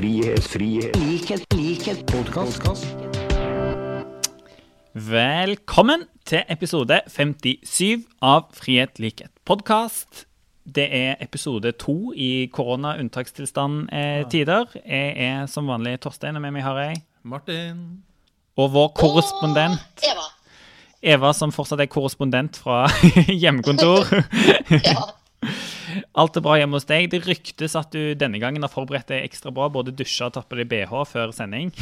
[0.00, 2.86] frihet, frihet, likhet, likhet, podkast.
[4.94, 10.24] Velkommen til episode 57 av Frihet, likhet, podkast.
[10.64, 14.64] Det er episode to i korona-unntakstilstand-tider.
[14.86, 18.00] Jeg er som vanlig Torstein, og med meg har jeg Martin.
[18.56, 20.24] Og vår korrespondent Eva.
[21.02, 22.88] Eva, som fortsatt er korrespondent fra
[23.42, 24.08] hjemmekontor.
[24.80, 25.19] Ja.
[26.20, 27.10] Alt er bra hjemme hos deg.
[27.12, 29.68] Det ryktes at du denne gangen har forberedt deg ekstra bra.
[29.72, 31.72] Både dusja og tappet deg BH før sending.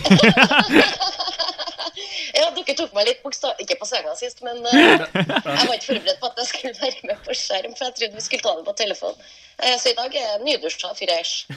[2.39, 3.59] ja, dere tok meg litt bokstav...
[3.63, 7.11] Ikke på senga sist, men uh, jeg var ikke forberedt på at jeg skulle være
[7.11, 9.17] med på skjerm, for jeg trodde vi skulle ta det på telefon.
[9.59, 11.49] Uh, så i dag er jeg nydusja fresh.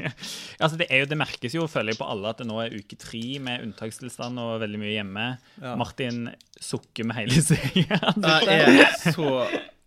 [0.62, 2.76] altså det, er jo, det merkes jo føler jeg på alle at det nå er
[2.76, 5.30] uke tre med unntakstilstand og veldig mye hjemme.
[5.78, 6.26] Martin
[6.60, 7.80] sukker med hele seg.
[7.86, 9.30] Jeg er så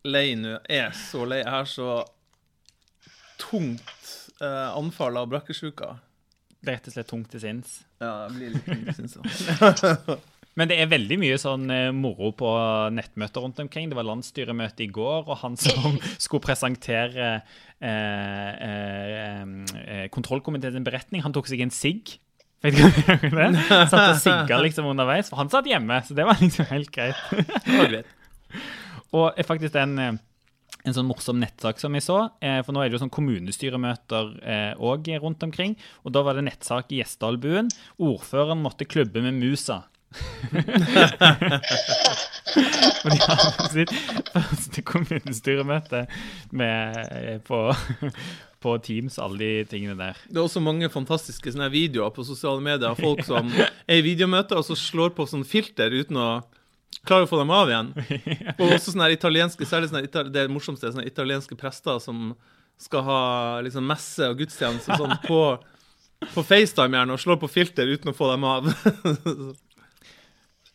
[0.08, 0.58] lei nå.
[0.70, 1.41] Jeg er så lei.
[1.44, 1.89] Jeg har så
[3.40, 5.96] tungt eh, anfall av brakkesjuka.
[6.68, 7.79] Rett og slett tungt til sinns.
[8.01, 10.20] Ja, det blir litt tungt, til sinns òg.
[10.59, 12.49] Men det er veldig mye sånn eh, moro på
[12.91, 13.87] nettmøter rundt omkring.
[13.91, 17.29] Det var landsstyremøte i går, og han som skulle presentere
[17.79, 19.46] eh, eh,
[19.85, 22.18] eh, kontrollkomiteens beretning, han tok seg en sigg.
[22.59, 23.87] Vet du hva det er?
[23.87, 27.15] Satt og sigga liksom underveis, for han satt hjemme, så det var liksom helt greit.
[29.15, 30.18] Og er faktisk en, eh,
[30.85, 34.34] en sånn morsom nettsak som jeg så, eh, for nå er det jo sånn kommunestyremøter
[34.79, 37.70] òg rundt omkring, og da var det nettsak i Gjesdalbuen.
[37.99, 39.84] Ordføreren måtte klubbe med musa.
[42.99, 43.91] For de hadde sitt
[44.34, 46.05] første kommunestyremøte
[46.55, 47.60] med, eh, på,
[48.63, 50.18] på Teams, alle de tingene der.
[50.27, 54.05] Det er også mange fantastiske sånne videoer på sosiale medier av folk som er i
[54.05, 56.30] videomøter og så slår på sånn filter uten å
[57.05, 57.91] klare å få dem av igjen.
[58.59, 62.34] Og også sånne italienske, særlig sånne, det morsomste er sånne italienske prester som
[62.79, 63.21] skal ha
[63.65, 65.40] liksom messe og gudstjeneste og sånn på,
[66.35, 68.69] på FaceTime gjerne, og slår på filter uten å få dem av.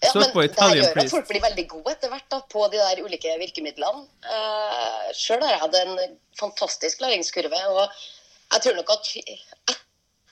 [0.04, 2.76] Ja, men det her gjør at folk blir veldig gode etter hvert da, på de
[2.76, 4.02] der ulike virkemidlene.
[4.26, 9.80] Uh, Sjøl har jeg hatt en fantastisk læringskurve, og jeg tror nok at etter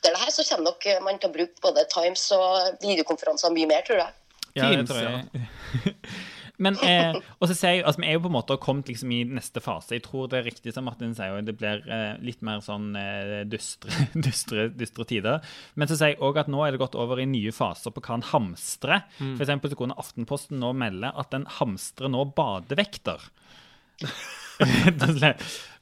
[0.03, 3.87] det her så kommer nok man til å bruke både Times og videokonferanser mye mer,
[3.87, 4.13] tror jeg.
[4.59, 5.95] Ja, det tror jeg.
[6.63, 9.13] Men eh, og så ser jeg, altså, vi er jo på en måte kommet liksom
[9.15, 9.97] i neste fase.
[9.97, 12.93] Jeg tror det er riktig som Martin sier, og det blir eh, litt mer sånn
[12.99, 15.41] eh, dystre, dystre, dystre tider.
[15.75, 18.05] Men så sier jeg òg at nå er det gått over i nye faser på
[18.05, 19.07] hva en hamstrer.
[19.19, 23.31] For eksempel så kunne Aftenposten nå melde at en hamstrer nå badevekter.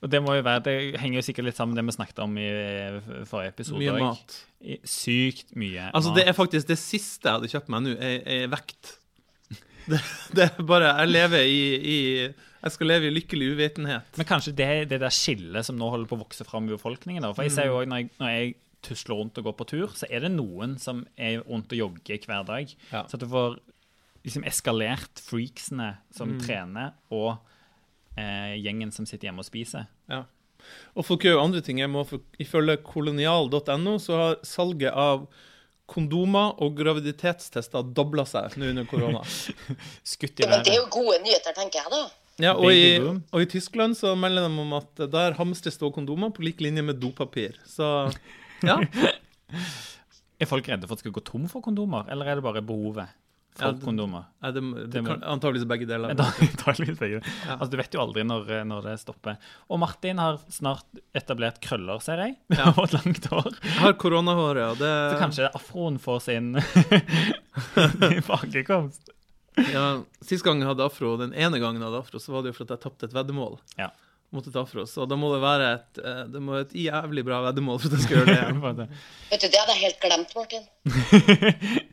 [0.01, 2.23] Og det må jo være, det henger jo sikkert litt sammen med det vi snakket
[2.25, 3.81] om i eh, forrige episode.
[3.83, 4.37] Mye mat.
[4.89, 6.17] Sykt mye Altså, mat.
[6.21, 8.95] det er faktisk det siste jeg hadde kjøpt meg nå, er, er vekt.
[9.91, 9.99] Det,
[10.37, 11.95] det er bare Jeg lever i, i
[12.29, 14.19] Jeg skal leve i lykkelig uvitenhet.
[14.21, 17.25] Men kanskje det, det der skillet som nå holder på å vokse fram i befolkningen.
[17.25, 17.33] Da.
[17.37, 18.53] For jeg ser jo også når jeg, når jeg
[18.87, 22.23] tusler rundt og går på tur, så er det noen som er rundt og jogger
[22.29, 22.71] hver dag.
[22.93, 23.03] Ja.
[23.09, 23.59] Så at du får
[24.25, 26.41] liksom eskalert freaksene som Mm.
[26.45, 27.39] trener, og
[28.19, 29.89] eh, gjengen som sitter hjemme og spiser.
[30.11, 30.25] Ja.
[30.95, 31.81] Og folk gjør jo andre ting.
[31.83, 35.29] Jeg må for, ifølge kolonial.no så har salget av
[35.91, 39.23] kondomer og graviditetstester dobla seg nå under korona.
[40.13, 40.61] Skutt i været.
[40.61, 42.03] men det er jo gode nyheter, tenker jeg da.
[42.41, 46.31] Ja, og, i, og i Tyskland så melder de om at der hamstres det kondomer
[46.33, 47.59] på lik linje med dopapir.
[47.69, 48.09] Så
[48.65, 48.81] ja.
[50.41, 52.63] Er folk redde for at det skal gå tom for kondomer, eller er det bare
[52.65, 53.11] behovet
[53.61, 54.25] for Ja, det- kondomer?
[54.43, 56.15] Det, det, Det må- antageligvis begge deler.
[56.17, 57.21] Begge antageligvis begge.
[57.55, 59.37] Altså, du vet jo aldri når, når det stopper.
[59.71, 60.85] Og Martin har snart
[61.15, 62.37] etablert krøller, ser jeg.
[62.57, 62.73] Ja.
[62.79, 63.51] Og et langt hår.
[63.63, 64.71] Jeg har koronahår, ja.
[64.81, 66.55] Det, Så kanskje afroen får sin
[68.01, 69.11] tilbakekomst.
[69.73, 69.87] ja,
[70.25, 72.59] Sist gang jeg hadde afro, den ene gangen jeg hadde afro, så var det jo
[72.61, 73.59] for at jeg tapte et veddemål.
[73.79, 73.91] Ja.
[74.31, 74.85] Måtte ta afro.
[74.87, 77.91] Så da må det være et, eh, det må være et jævlig bra veddemål for
[77.91, 78.61] at jeg skal gjøre det igjen.
[79.33, 81.89] Vet du, Det hadde jeg helt glemt, Martin.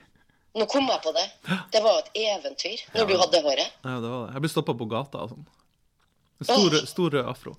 [0.58, 1.24] Nå kom jeg på det.
[1.74, 3.76] Det var jo et eventyr når du hadde håret.
[3.86, 4.34] Ja, det var det.
[4.38, 5.46] Jeg ble stoppa på gata og sånn.
[6.46, 7.54] Stor, rød- stor rød afro.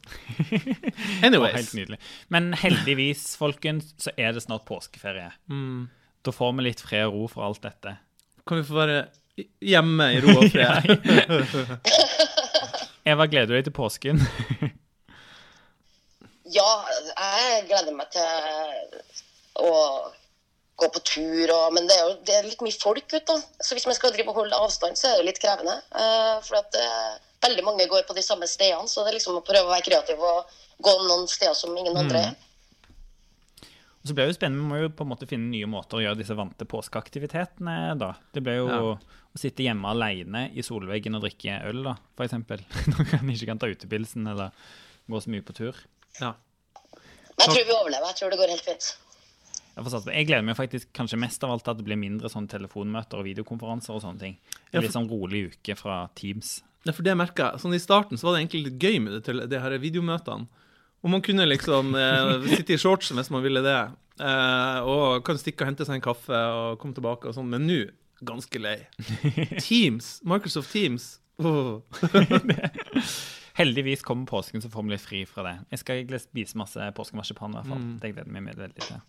[1.27, 1.55] Anyways.
[1.57, 1.99] Helt nydelig.
[2.31, 5.33] Men heldigvis, folkens, så er det snart påskeferie.
[5.51, 5.89] Mm.
[6.27, 7.97] Da får vi litt fred og ro for alt dette.
[8.47, 9.01] Kan vi få være
[9.67, 10.87] hjemme i ro og fred?
[13.09, 14.23] Eva, gleder du deg til påsken?
[16.49, 18.95] Ja, jeg gleder meg til
[19.61, 19.73] å
[20.79, 23.25] gå på tur, og, men det er jo det er litt mye folk ute.
[23.27, 23.39] da.
[23.65, 25.75] Så hvis man skal drive og holde avstand, så er det litt krevende.
[25.91, 29.41] Uh, for at uh, veldig mange går på de samme stedene, så det er liksom
[29.41, 30.53] å prøve å være kreativ og
[30.85, 32.37] gå noen steder som ingen andre er.
[33.99, 35.99] Og så blir det jo spennende, Vi må jo på en måte finne nye måter
[35.99, 38.13] å gjøre disse vante påskeaktivitetene da.
[38.33, 38.79] Det blir jo Ja.
[38.95, 42.63] å sitte hjemme alene i solveggen og drikke øl, da, eksempel.
[42.95, 44.55] Når man ikke kan ta utepilsen eller
[45.11, 45.83] gå så mye på tur.
[46.21, 46.37] Ja.
[47.39, 48.07] Jeg tror vi overlever.
[48.11, 48.89] Jeg tror det går helt fint.
[49.79, 53.21] Jeg, gleder meg faktisk kanskje mest av alt til at det blir mindre sånn telefonmøter
[53.21, 54.39] og videokonferanser og sånne ting.
[54.73, 56.59] Det blir sånn rolig uke fra Teams.
[56.87, 57.63] Ja, for det merka jeg.
[57.63, 60.49] Sånn I starten så var det egentlig litt gøy med det, til, det her videomøtene.
[60.99, 63.79] Og man kunne liksom eh, sitte i shortsen hvis man ville det.
[64.19, 67.51] Eh, og kan stikke og hente seg en kaffe og komme tilbake og sånn.
[67.53, 67.83] Men nå
[68.27, 68.79] ganske lei.
[69.67, 71.19] Teams, Microsoft Teams.
[71.39, 71.83] Oh.
[73.59, 75.55] Heldigvis kommer påsken, så får vi litt fri fra det.
[75.75, 77.87] Jeg skal egentlig spise masse påskemarsipan, i hvert fall.
[78.03, 79.01] Det gleder jeg meg veldig til.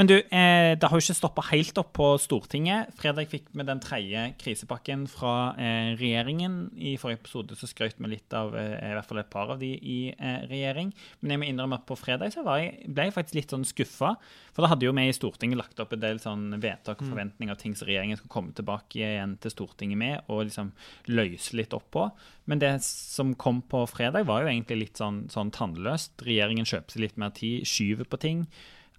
[0.00, 2.88] Men du, eh, det har jo ikke stoppa helt opp på Stortinget.
[2.96, 6.70] Fredag fikk vi den tredje krisepakken fra eh, regjeringen.
[6.72, 9.60] I forrige episode så skrøt vi litt av eh, i hvert fall et par av
[9.60, 10.94] de i eh, regjering.
[11.20, 13.68] Men jeg må innrømme at på fredag så var jeg, ble jeg faktisk litt sånn
[13.68, 14.14] skuffa.
[14.56, 17.60] For da hadde jo vi i Stortinget lagt opp en del sånn vedtak og forventninger,
[17.60, 20.72] ting som regjeringen skulle komme tilbake igjen til Stortinget med og liksom
[21.12, 22.08] løse litt opp på.
[22.48, 26.24] Men det som kom på fredag, var jo egentlig litt sånn, sånn tannløst.
[26.24, 28.46] Regjeringen kjøper seg litt mer tid, skyver på ting.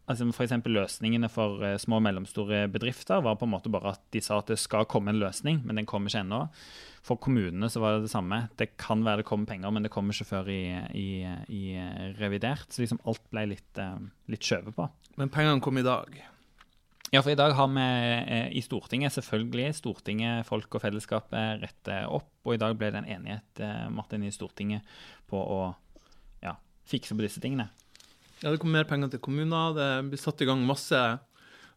[0.10, 4.02] Altså eksempel Løsningene for eh, små og mellomstore bedrifter var på en måte bare at
[4.14, 6.42] de sa at det skal komme en løsning, men den kommer ikke ennå.
[7.06, 8.44] For kommunene så var det det samme.
[8.58, 10.64] Det kan være det kommer penger, men det kommer ikke før i,
[10.98, 11.08] i,
[11.54, 12.68] i eh, revidert.
[12.74, 14.02] Så liksom alt ble litt, eh,
[14.34, 14.90] litt skjøvet på.
[15.22, 16.18] Men pengene kom i dag.
[17.12, 17.86] Ja, for i dag har vi
[18.56, 23.10] i Stortinget selvfølgelig Stortinget, folk og fellesskapet rette opp, og i dag ble det en
[23.18, 24.88] enighet, Martin, i Stortinget
[25.28, 25.60] på å
[26.40, 26.56] ja,
[26.88, 27.68] fikse på disse tingene.
[28.42, 29.76] Ja, det kommer mer penger til kommuner.
[29.78, 31.02] Det blir satt i gang masse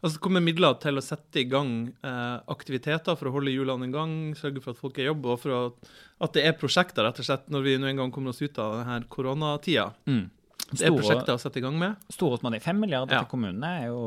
[0.04, 1.70] Altså, det kommer midler til å sette i gang
[2.04, 5.24] eh, aktiviteter for å holde hjulene i gang, sørge for at folk er i jobb,
[5.32, 5.88] og for at,
[6.26, 8.58] at det er prosjekter, rett og slett, når vi nå en gang kommer oss ut
[8.60, 9.86] av denne koronatida.
[10.04, 10.26] Mm.
[10.74, 11.96] Det er prosjekter å sette i gang med.
[12.12, 12.60] Store småting.
[12.66, 13.22] Fem milliarder Ja.
[13.24, 14.02] til kommunene er jo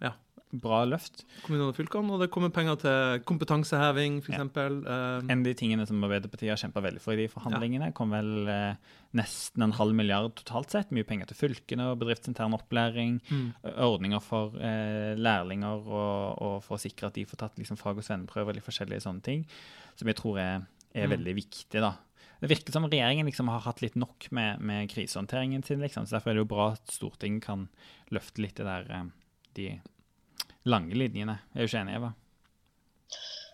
[0.00, 0.14] Ja.
[0.52, 1.22] Bra løft.
[1.46, 4.34] Kommunene og fylkene, og det kommer penger til kompetanseheving, f.eks.
[4.34, 4.82] eksempel.
[4.84, 8.12] Uh, En av de tingene som Arbeiderpartiet har kjempa veldig for i de forhandlingene, kom
[8.12, 10.92] vel uh, nesten en halv milliard totalt sett.
[10.92, 13.18] Mye penger til fylkene og bedriftsintern opplæring.
[13.32, 13.48] Mm.
[13.88, 18.02] Ordninger for uh, lærlinger og, og for å sikre at de får tatt liksom, fag-
[18.02, 19.46] og svenneprøver litt forskjellige sånne ting.
[19.96, 21.96] Som jeg tror er, er veldig viktig, da.
[22.42, 25.80] Det virker som regjeringen liksom har hatt litt nok med, med krisehåndteringen sin.
[25.80, 26.08] Liksom.
[26.08, 27.68] Så Derfor er det jo bra at Stortinget kan
[28.10, 29.12] løfte litt det der,
[29.54, 29.68] de
[30.68, 31.38] lange linjene.
[31.54, 32.12] Jeg er du ikke enig, Eva.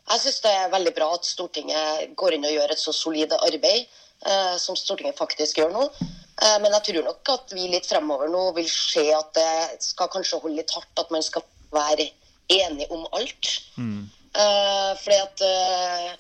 [0.08, 3.34] Jeg syns det er veldig bra at Stortinget går inn og gjør et så solid
[3.36, 5.82] arbeid eh, som Stortinget faktisk gjør nå.
[5.98, 10.08] Eh, men jeg tror nok at vi litt fremover nå vil se at det skal
[10.12, 11.44] kanskje holde litt hardt at man skal
[11.74, 12.08] være
[12.48, 13.52] enig om alt.
[13.76, 16.16] Eh, fordi at eh,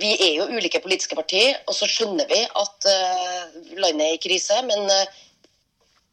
[0.00, 4.22] vi er jo ulike politiske partier, og så skjønner vi at eh, landet er i
[4.22, 4.60] krise.
[4.68, 5.22] Men eh,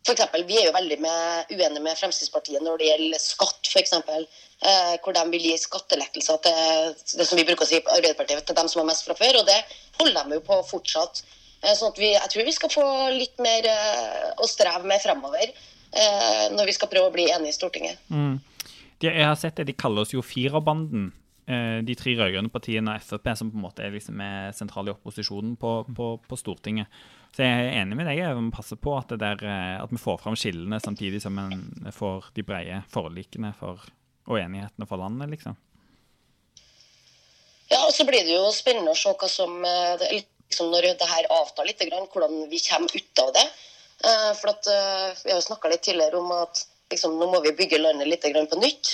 [0.06, 3.94] for eksempel, vi er jo veldig uenige med Fremskrittspartiet når det gjelder skatt, f.eks.
[4.62, 8.44] Eh, hvor de vil gi skattelettelser til det som vi bruker å si på Arbeiderpartiet,
[8.48, 9.42] til dem som har mest fra før.
[9.42, 9.60] Og det
[10.00, 11.22] holder de jo på fortsatt.
[11.62, 15.02] Eh, sånn at vi, jeg tror vi skal få litt mer eh, å streve med
[15.04, 18.02] fremover eh, når vi skal prøve å bli enige i Stortinget.
[18.10, 21.12] De, jeg har sett det, de kaller oss jo firerbanden.
[21.48, 24.92] Eh, De tre rød-grønne partiene og Frp, som på en måte er liksom er sentrale
[24.92, 26.92] i opposisjonen på, på, på Stortinget.
[27.36, 28.20] Så jeg er enig med deg.
[28.20, 31.38] Jeg må passe på at, det der, eh, at vi får fram skillene samtidig som
[31.40, 33.84] vi får de brede forlikene for,
[34.28, 35.56] og enighetene for landet, liksom.
[37.72, 41.08] Ja, og så blir det jo spennende å se hva som eh, liksom Når det
[41.08, 43.46] her avtar litt, hvordan vi kommer ut av det.
[44.04, 44.68] Eh, For at
[45.24, 48.28] Vi har jo snakka litt tidligere om at liksom, nå må vi bygge landet litt
[48.52, 48.92] på nytt.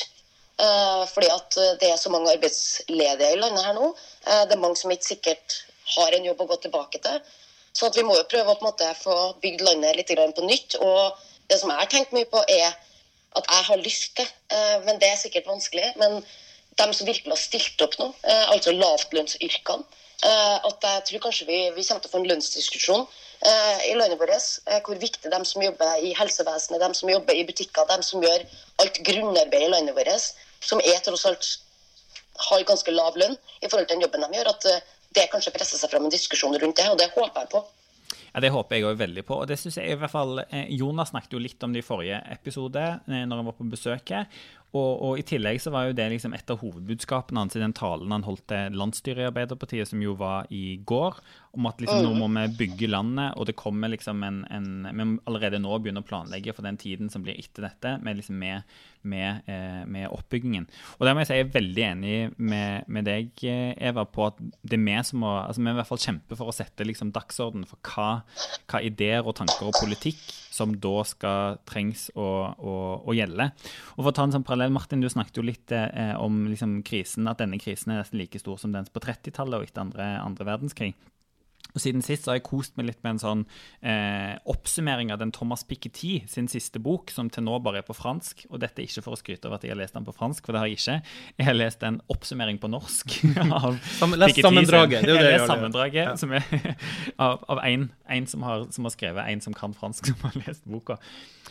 [0.58, 3.92] Eh, Fordi at eh, det er så mange arbeidsledige i landet her nå.
[4.26, 5.58] Eh, Det er mange som ikke sikkert
[5.96, 7.20] har en jobb å gå tilbake til.
[7.78, 10.80] Så vi må jo prøve å måte få bygd landet litt på nytt.
[10.82, 11.14] Og
[11.48, 12.74] det som jeg har tenkt mye på, er
[13.38, 14.26] at jeg har lyst til,
[14.86, 15.94] men det er sikkert vanskelig.
[15.96, 16.24] men
[16.78, 19.84] de som virkelig har stilt opp nå, altså lavtlønnsyrkene.
[20.26, 23.06] At jeg tror kanskje vi, vi kommer til å få en lønnsdiskusjon
[23.86, 24.50] i landet vårt.
[24.86, 28.46] Hvor viktig de som jobber i helsevesenet, de som jobber i butikker, de som gjør
[28.82, 30.34] alt grunnarbeid i landet vårt,
[30.64, 31.50] som er tross alt
[32.50, 34.86] har ganske lav lønn i forhold til den jobben de gjør, at eh,
[35.18, 37.64] det kanskje presser seg fram en diskusjon rundt det, og det håper jeg på.
[38.34, 39.40] Ja, Det håper jeg òg veldig på.
[39.42, 41.88] og det synes jeg i hvert fall, eh, Jonas snakket jo litt om det i
[41.88, 44.28] forrige episode, eh, når han var på besøk her.
[44.76, 47.76] Og, og I tillegg så var jo det liksom et av hovedbudskapene hans i den
[47.76, 51.22] talen han holdt til landsstyret i Arbeiderpartiet, som jo var i går,
[51.58, 55.06] om at liksom nå må vi bygge landet, og det kommer liksom en, en Vi
[55.08, 58.38] må allerede nå begynne å planlegge for den tiden som blir etter dette, med, liksom
[58.42, 58.76] med,
[59.08, 60.68] med, eh, med oppbyggingen.
[60.98, 64.28] Og der må jeg si jeg er veldig enig med, med deg, eh, Eva, på
[64.28, 66.56] at det er vi som må altså Vi må i hvert fall kjempe for å
[66.56, 68.10] sette liksom dagsorden for hva,
[68.68, 70.20] hva ideer og tanker og politikk
[70.58, 73.52] som da skal trengs å, å, å gjelde.
[73.96, 76.80] Og for å ta en sånn parallell, Martin, du snakket jo litt eh, om liksom,
[76.88, 80.10] krisen, at denne krisen er nesten like stor som den på 30-tallet og etter andre,
[80.24, 80.98] andre verdenskrig.
[81.78, 83.42] Og siden sist så har jeg kost meg litt med en sånn
[83.86, 87.94] eh, oppsummering av den Thomas Piketty sin siste bok, som til nå bare er på
[87.94, 88.48] fransk.
[88.50, 90.42] Og dette er ikke for å skryte av at jeg har lest den på fransk,
[90.48, 90.98] for det har jeg ikke.
[91.38, 93.14] Jeg har lest en oppsummering på norsk
[93.62, 96.16] av Sam- Piketty sammendraget, det er jo det Jeg gjør, sammendraget Ja.
[96.18, 96.44] som er
[97.28, 100.66] av, en, en som, har, som har skrevet, en som kan fransk, som har lest
[100.66, 100.98] boka.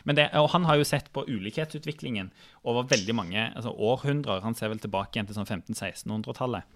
[0.07, 2.29] Men det, og han har jo sett på ulikhetsutviklingen
[2.67, 4.43] over veldig mange altså århundrer.
[4.45, 6.67] Han ser vel tilbake igjen til sånn 1500-1600-tallet.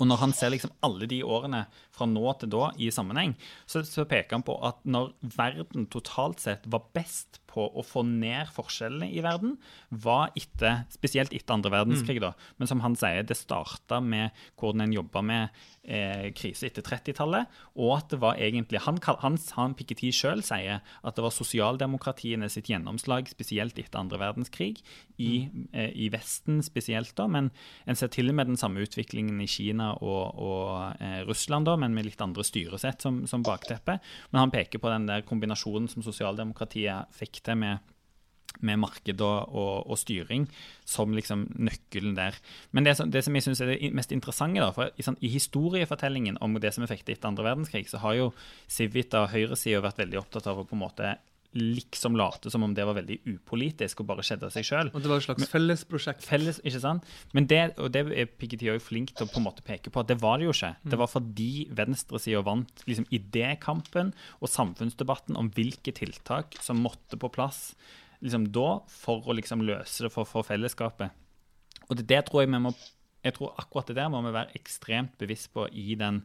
[0.00, 3.36] Og når han ser liksom alle de årene fra nå til da i sammenheng,
[3.66, 8.02] så, så peker han på at når verden totalt sett var best på å få
[8.08, 9.56] ned forskjellene i verden,
[9.90, 12.34] var etter, spesielt etter andre verdenskrig, da.
[12.58, 17.50] Men som han sier, det starta med hvordan en jobba med eh, krise etter 30-tallet,
[17.78, 22.48] og at det var egentlig Han, han, han Piketty sjøl sier at det var sosialdemokratiene
[22.52, 24.82] sitt gjennomslag, spesielt etter andre verdenskrig,
[25.22, 27.50] i, eh, i Vesten spesielt, da, men
[27.86, 31.76] en ser til og med den samme utviklingen i Kina og, og eh, Russland, da,
[31.80, 33.98] men med litt andre styresett som, som bakteppe.
[34.32, 37.90] Men han peker på den der kombinasjonen som sosialdemokratiet fikk til med
[38.62, 40.44] med marked og, og, og styring
[40.86, 42.36] som liksom nøkkelen der.
[42.72, 45.18] Men det, som- det som jeg syns er det mest interessante, da, for i, sånn,
[45.20, 48.28] i historiefortellingen om det som er fikk etter andre verdenskrig, så har jo
[48.70, 51.16] Civita og høyresida vært veldig opptatt av å på en måte
[51.54, 54.90] liksom late som om det var veldig upolitisk og bare skjedde av seg sjøl.
[54.92, 56.26] Og det var et slags fellesprosjekt.
[56.26, 57.10] Felles, ikke sant?
[57.36, 60.02] Men det, og det er Piketty òg flink til å på en måte peke på,
[60.02, 60.72] at det var det jo ikke.
[60.82, 67.30] Det var fordi venstresida vant liksom idékampen og samfunnsdebatten om hvilke tiltak som måtte på
[67.34, 67.70] plass
[68.24, 71.14] liksom da for å liksom løse det for, for fellesskapet.
[71.88, 72.74] Og det, det tror jeg vi må
[73.24, 76.20] jeg tror akkurat det der må vi være ekstremt bevisst på i den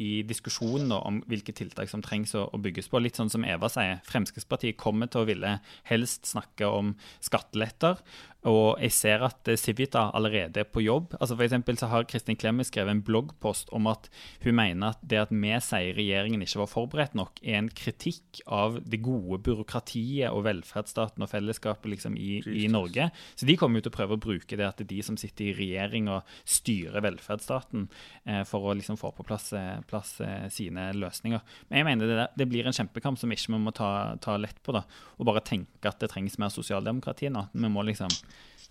[0.00, 3.02] i diskusjonen om hvilke tiltak som trengs å, å bygges på.
[3.02, 5.56] Litt sånn som Eva sier, Fremskrittspartiet kommer til å ville
[5.90, 8.00] helst snakke om skatteletter.
[8.48, 11.12] Og jeg ser at eh, Civita allerede er på jobb.
[11.20, 14.08] Altså for så har Kristin Clemet skrevet en bloggpost om at
[14.44, 18.40] hun mener at det at vi sier regjeringen ikke var forberedt nok, er en kritikk
[18.46, 23.10] av det gode byråkratiet og velferdsstaten og fellesskapet liksom i, i Norge.
[23.36, 25.20] Så de kommer jo til å prøve å bruke det at det er de som
[25.20, 27.88] sitter i regjering og styrer velferdsstaten,
[28.24, 31.42] eh, for å liksom få på plass, eh, plass eh, sine løsninger.
[31.68, 33.90] Men jeg mener det, der- det blir en kjempekamp som ikke vi må ta,
[34.22, 34.84] ta lett på, da,
[35.18, 37.48] og bare tenke at det trengs mer sosialdemokrati nå.
[37.52, 38.10] Vi må liksom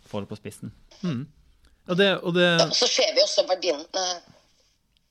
[0.10, 0.72] få det på spissen.
[1.90, 3.80] Og det, og det Ja, så ser vi også verdien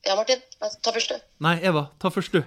[0.06, 0.40] Ja, Martin,
[0.82, 1.26] ta først, du.
[1.44, 2.42] Nei, Eva, ta først, du.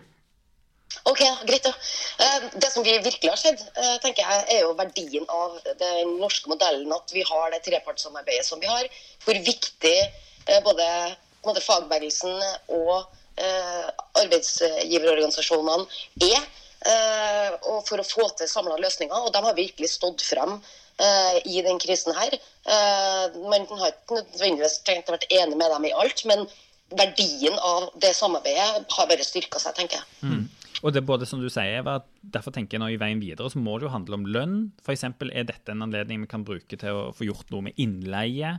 [1.07, 1.71] Ok, greit da.
[2.19, 6.15] Eh, Det som vi virkelig har sett, eh, tenker jeg, er jo verdien av den
[6.19, 6.91] norske modellen.
[6.95, 8.87] At vi har det trepartssamarbeidet som vi har.
[9.25, 9.93] Hvor viktig
[10.65, 10.87] både,
[11.43, 12.41] både fagbevegelsen
[12.75, 13.05] og
[14.21, 15.85] arbeidsgiverorganisasjonene
[16.27, 19.17] er eh, og for å få til samla løsninger.
[19.17, 22.35] Og de har virkelig stått frem eh, i den krisen her.
[22.35, 26.47] Eh, man har ikke nødvendigvis trengt å være enig med dem i alt, men
[26.91, 30.41] verdien av det samarbeidet har bare styrka seg, tenker jeg.
[30.81, 31.99] Og det er både som du sier, Eva,
[32.33, 34.55] derfor tenker jeg nå i veien videre så må det jo handle om lønn.
[34.89, 38.55] Eksempel er dette en anledning vi kan bruke til å få gjort noe med innleie.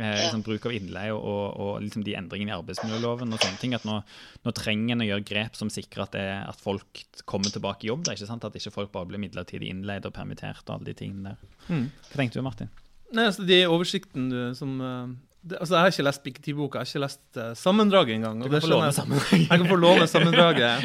[0.00, 3.74] Eh, liksom bruk av innleie og, og liksom de endringene i arbeidsmiljøloven og sånne ting.
[3.76, 3.98] At nå,
[4.46, 7.90] nå trenger en å gjøre grep som sikrer at, det, at folk kommer tilbake i
[7.90, 8.06] jobb.
[8.06, 8.46] Da, ikke sant?
[8.48, 11.84] At ikke folk bare blir midlertidig innleid og permittert og alle de tingene der.
[12.08, 12.72] Hva tenkte du, Martin?
[13.12, 16.86] Nei, altså, de oversikten du som eh, det, altså, Jeg har ikke lest Piketty-boka, jeg
[16.86, 18.40] har ikke lest uh, sammendraget engang.
[18.40, 19.40] Du kan det få låne jeg- sammendraget.
[19.42, 20.76] Jeg kan få låne sammendraget.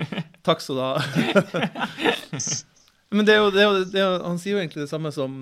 [0.48, 0.94] Takk skal du ha.
[3.14, 4.90] Men det er jo, det er jo, det er jo, han sier jo egentlig det
[4.90, 5.36] samme som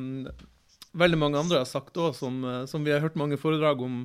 [0.95, 4.05] veldig mange andre har sagt òg, som, eh, som vi har hørt mange foredrag om.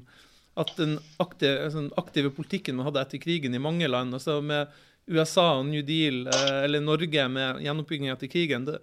[0.60, 4.40] At den aktive, altså, den aktive politikken man hadde etter krigen i mange land, altså
[4.44, 4.74] med
[5.10, 8.80] USA og New Deal, eh, eller Norge med gjenoppbygging etter krigen det,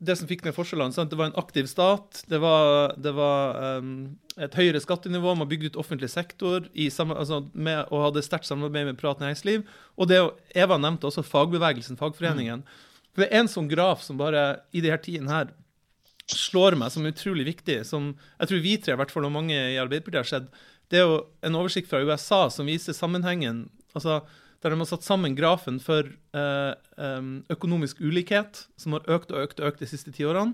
[0.00, 1.10] det som fikk ned forskjellene, sant?
[1.12, 3.90] det var en aktiv stat, det var, det var um,
[4.40, 8.48] et høyere skattenivå, man bygde ut offentlig sektor i samme, altså med, og hadde sterkt
[8.48, 9.66] samarbeid med privat næringsliv.
[10.00, 10.22] Og det,
[10.56, 12.64] Eva nevnte også fagbevegelsen, fagforeningen.
[13.12, 15.52] For det er en sånn graf som bare i de her tidene her
[16.34, 19.56] slår meg som utrolig viktig, som jeg tror vi tre, i hvert fall og mange
[19.56, 24.20] i Arbeiderpartiet har sett, det er jo en oversikt fra USA som viser sammenhengen altså
[24.60, 27.20] der de har satt sammen grafen for eh,
[27.52, 30.52] økonomisk ulikhet, som har økt og økt og økt de siste ti årene,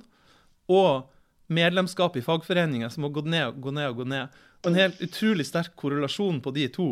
[0.70, 1.08] og
[1.50, 3.88] medlemskap i fagforeninger, som har gått ned og gått ned.
[3.90, 4.38] Og gått ned.
[4.62, 6.88] Og en helt utrolig sterk korrelasjon på de to.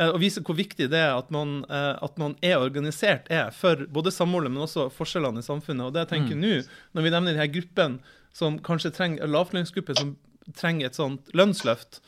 [0.00, 3.50] Eh, og viser hvor viktig det er at man, eh, at man er organisert er
[3.54, 5.88] for både samholdet, men også forskjellene i samfunnet.
[5.88, 6.54] Og det jeg tenker nå,
[6.96, 10.14] når vi nevner de her gruppene som kanskje trenger, lavlønnsgrupper som
[10.56, 12.00] trenger et sånt lønnsløft,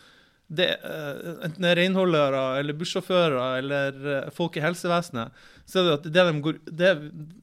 [0.52, 5.94] det, eh, enten det er renholdere eller bussjåfører eller folk i helsevesenet, så er det
[5.98, 6.90] at det, de går, det,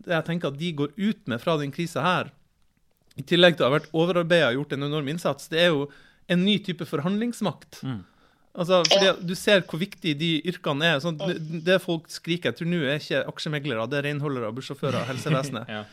[0.05, 2.35] det jeg tenker at de går ut med fra den krisa her,
[3.17, 5.89] i tillegg til å ha vært overarbeida og gjort en enorm innsats, det er jo
[6.29, 7.81] en ny type forhandlingsmakt.
[8.53, 9.11] Altså, fordi.
[9.29, 11.01] Du ser hvor viktig de yrkene er.
[11.03, 11.19] Sånn,
[11.65, 15.69] det folk skriker etter nå, er ikke aksjemeglere, det er renholdere, bussjåfører, helsevesenet.
[15.69, 15.83] Ja.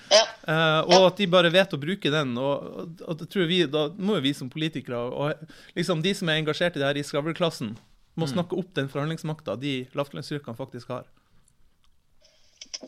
[0.47, 2.33] Eh, og at de bare vet å bruke den.
[2.41, 6.79] Og, og, vi, Da må jo vi som politikere og liksom de som er engasjert
[6.79, 7.77] i det her i skravleklassen,
[8.17, 11.05] må snakke opp den forhandlingsmakta de lavtlønnsyrkene faktisk har.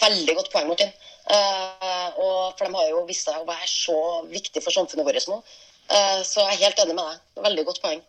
[0.00, 0.92] Veldig godt poeng, Martin.
[1.28, 3.98] Uh, og for de har jo vist seg å være så
[4.30, 5.42] viktig for samfunnet vårt nå.
[5.88, 7.26] Uh, så jeg er helt enig med deg.
[7.44, 8.00] Veldig godt poeng.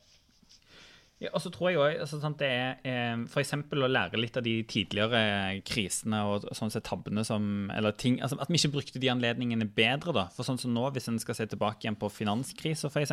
[1.19, 4.37] Ja, og så tror jeg også, altså, sant, det er eh, eksempel å lære litt
[4.39, 8.71] av de tidligere krisene og sånn sett tabbene som Eller ting altså, At vi ikke
[8.77, 10.23] brukte de anledningene bedre, da.
[10.31, 13.11] For sånn som nå, hvis en skal se tilbake igjen på finanskrisa, f.eks.,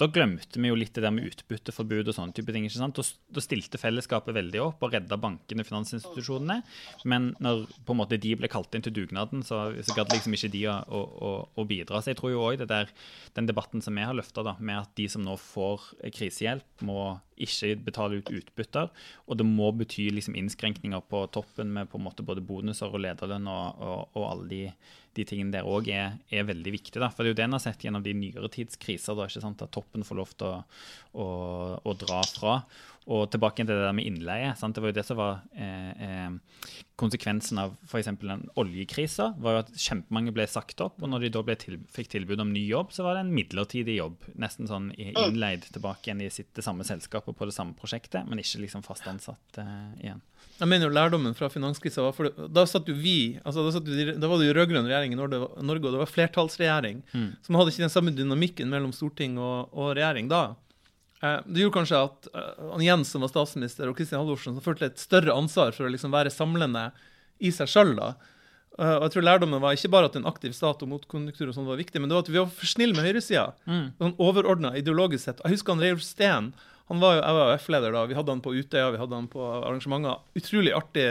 [0.00, 2.64] da glemte vi jo litt det der med utbytteforbud og sånne type ting.
[2.64, 2.96] ikke sant?
[2.96, 3.04] Da,
[3.36, 6.58] da stilte fellesskapet veldig opp og redda bankene og finansinstitusjonene.
[7.12, 10.38] Men når på en måte de ble kalt inn til dugnaden, så, så gadd liksom
[10.38, 12.00] ikke de å, å, å bidra.
[12.00, 15.24] Så jeg tror jo òg den debatten som vi har løfta, med at de som
[15.24, 18.90] nå får krisehjelp, må ikke betale ut utbytter.
[19.26, 23.02] Og det må bety liksom innskrenkninger på toppen med på en måte både bonuser og
[23.04, 24.62] lederlønn og, og, og alle de,
[25.14, 26.98] de tingene der òg er, er, veldig viktig.
[27.02, 27.10] Da.
[27.12, 29.64] For det er jo det en har sett gjennom de nyere tids kriser, da, at
[29.74, 30.56] toppen får lov til å,
[31.20, 31.28] å,
[31.78, 32.58] å dra fra.
[33.04, 34.54] Og tilbake til det der med innleie.
[34.56, 34.76] Sant?
[34.76, 38.08] Det var jo det som var eh, eh, konsekvensen av f.eks.
[38.22, 39.34] den oljekrisa.
[39.44, 42.54] var jo at Kjempemange ble sagt opp, og når de da til, fikk tilbud om
[42.54, 44.24] ny jobb, så var det en midlertidig jobb.
[44.40, 48.40] Nesten sånn innleid tilbake igjen i sitt, det samme selskapet på det samme prosjektet, men
[48.40, 50.24] ikke liksom fast ansatt eh, igjen.
[50.54, 53.72] Jeg mener jo lærdommen fra finanskrisa var for det, Da satt jo vi altså da,
[53.74, 57.00] satt jo, da var det jo rød-grønn regjering i Norge, og det var flertallsregjering.
[57.12, 57.30] Mm.
[57.42, 60.44] Så man hadde ikke den samme dynamikken mellom storting og, og regjering da.
[61.24, 65.00] Det gjorde kanskje at uh, Jens, som var statsminister, og Kristin Halvorsen, som følte et
[65.00, 66.90] større ansvar for å liksom være samlende
[67.40, 67.94] i seg sjøl.
[67.96, 71.56] Uh, og jeg tror lærdommen var ikke bare at en aktiv stat og motkonjunktur og
[71.56, 73.46] sånn var viktig, men det var at vi var for snille med høyresida.
[73.70, 73.86] Mm.
[74.02, 75.42] Sånn overordna ideologisk sett.
[75.46, 76.52] Jeg husker han Reiulf Steen.
[76.92, 78.04] Han var jo, Jeg var F-leder da.
[78.06, 80.20] Vi hadde han på Utøya, vi hadde han på arrangementer.
[80.36, 81.06] Utrolig artig,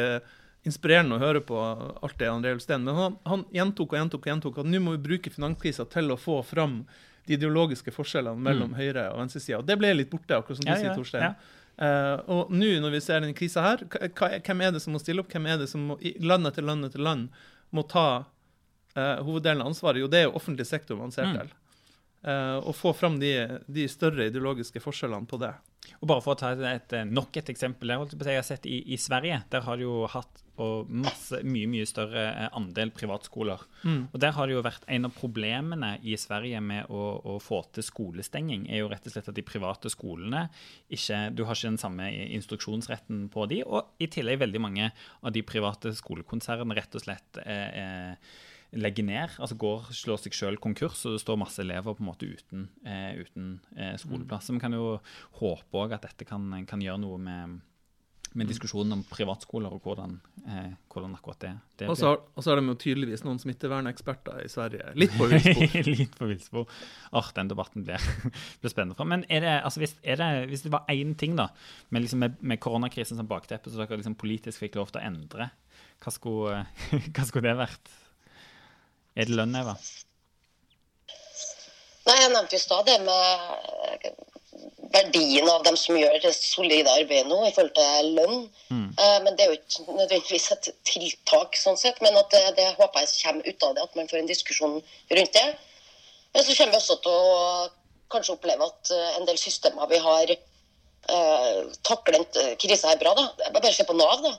[0.68, 2.86] inspirerende å høre på alt det han Reiulf Steen.
[2.86, 6.14] Men han, han gjentok og gjentok og gjentok at nå må vi bruke finanskrisa til
[6.14, 6.84] å få fram
[7.26, 8.78] de ideologiske forskjellene mellom mm.
[8.78, 9.62] høyre- og venstresida.
[9.66, 11.32] Det ble litt borte, akkurat som du ja, sier, Torstein.
[11.32, 11.60] Ja.
[11.74, 13.82] Uh, og nå når vi ser denne krisa her,
[14.46, 15.32] hvem er det som må stille opp?
[15.34, 17.32] Hvem er det som må, land etter land etter land
[17.74, 20.04] må ta uh, hoveddelen av ansvaret?
[20.04, 21.40] Jo, det er jo offentlig sektor man ser mm.
[21.40, 21.54] til.
[22.24, 23.34] Uh, og få fram de,
[23.68, 25.52] de, større ideologiske forskjellene på det.
[26.00, 29.00] Og bare for å ta et, nok et eksempel der, jeg har sett i, i
[29.00, 29.42] Sverige.
[29.52, 30.44] Der har de jo hatt
[30.88, 33.64] masse, mye mye større andel privatskoler.
[33.84, 34.10] Mm.
[34.14, 37.64] Og Der har det jo vært En av problemene i Sverige med å, å, få
[37.74, 40.50] til skolestenging, er jo rett og slett at de private skolene
[40.90, 45.32] ikke, Du har ikke den samme instruksjonsretten på de, og i tillegg veldig mange av
[45.34, 48.14] de private skolekonsernene rett og slett eh,
[48.74, 52.10] legger ned, altså går, slår seg selv konkurs, og det står masse elever på en
[52.10, 54.48] måte uten, eh, uten eh, skoleplass.
[54.48, 54.98] Så vi kan jo
[55.42, 57.62] håpe òg at dette kan, kan gjøre noe med
[58.34, 60.16] med diskusjonen om privatskoler og hvordan,
[60.48, 62.16] eh, hvordan akkurat det, det Og så
[62.50, 64.94] har de jo tydeligvis noen smitteverneksperter i Sverige.
[64.98, 65.76] Litt på villspor.
[66.00, 66.78] Litt på villspor.
[67.14, 68.02] Åh, den debatten blir,
[68.62, 68.98] blir spennende.
[68.98, 69.06] fra.
[69.06, 71.52] Men er det, altså hvis, er det, hvis det var én ting da,
[71.90, 75.08] med, liksom med, med, koronakrisen som bakteppe, så dere liksom politisk fikk lov til å
[75.12, 75.52] endre,
[76.04, 76.64] hva skulle,
[77.14, 78.00] hva skulle det vært?
[79.14, 79.76] Er det lønn, Eva?
[82.08, 84.14] Nei, Jeg nevnte i stad det med
[84.94, 88.40] verdien av dem som gjør det solide arbeidet nå, i forhold til lønn.
[88.70, 88.88] Mm.
[89.00, 92.68] Uh, men Det er jo ikke nødvendigvis et tiltak, sånn sett, men at det, det,
[92.80, 94.76] håper jeg kommer ut av det, at man får en diskusjon
[95.18, 95.46] rundt det.
[96.34, 97.70] Men så kommer vi også til å
[98.14, 100.36] kanskje oppleve at uh, en del systemer vi har,
[101.84, 103.12] takler den krisa her bra.
[103.18, 103.50] da.
[103.52, 104.38] Bare se på Nav, da.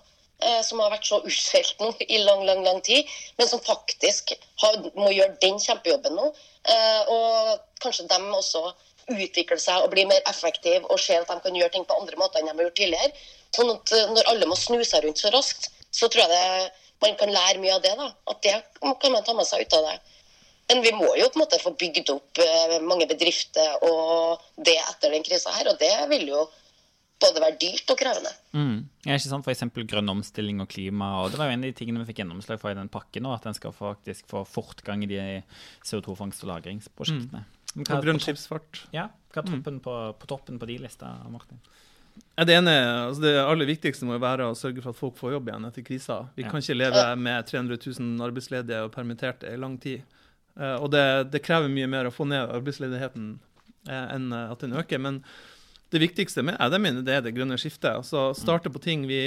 [0.67, 3.07] Som har vært så utskjelt nå i lang lang, lang tid,
[3.39, 6.27] men som faktisk har, må gjøre den kjempejobben nå.
[7.15, 8.67] Og kanskje dem også
[9.13, 12.19] utvikle seg og bli mer effektive og se at de kan gjøre ting på andre
[12.21, 13.13] måter enn de har gjort tidligere.
[13.55, 16.73] Sånn at eh, Når alle må snu seg rundt så raskt, så tror jeg det,
[17.05, 17.95] man kan lære mye av det.
[17.99, 19.97] da, At det kan man ta med seg ut av det.
[20.71, 24.79] Men vi må jo på en måte få bygd opp eh, mange bedrifter og det
[24.81, 25.71] etter den krisa her.
[25.75, 26.47] Og det vil jo
[27.23, 28.33] både være dyrt og krevende.
[28.55, 28.77] Mm.
[29.07, 29.49] Ja, ikke sant?
[29.51, 31.11] eksempel grønn omstilling og klima.
[31.23, 33.25] og Det var jo en av de tingene vi fikk gjennomslag for i den pakken.
[33.25, 35.21] nå, At en skal faktisk få fortgang i de
[35.85, 37.45] CO2-fangst- og lagringsprosjektene.
[37.75, 37.85] Mm.
[37.85, 38.85] Og grønn skipsfart.
[38.95, 39.85] Ja, hva er toppen, mm.
[39.85, 41.59] på, på, toppen på de lista, Martin?
[42.39, 42.73] Det ene,
[43.09, 45.87] altså det aller viktigste må være å sørge for at folk får jobb igjen etter
[45.87, 46.19] krisa.
[46.37, 46.51] Vi ja.
[46.51, 50.05] kan ikke leve med 300 000 arbeidsledige og permitterte i lang tid.
[50.55, 53.33] Uh, og det, det, krever mye mer å få ned arbeidsledigheten
[53.91, 55.03] uh, enn at den øker.
[55.03, 55.19] Men
[55.95, 57.93] det viktigste med det, mener, det er det grønne skiftet.
[58.01, 59.19] Altså Starte på ting vi,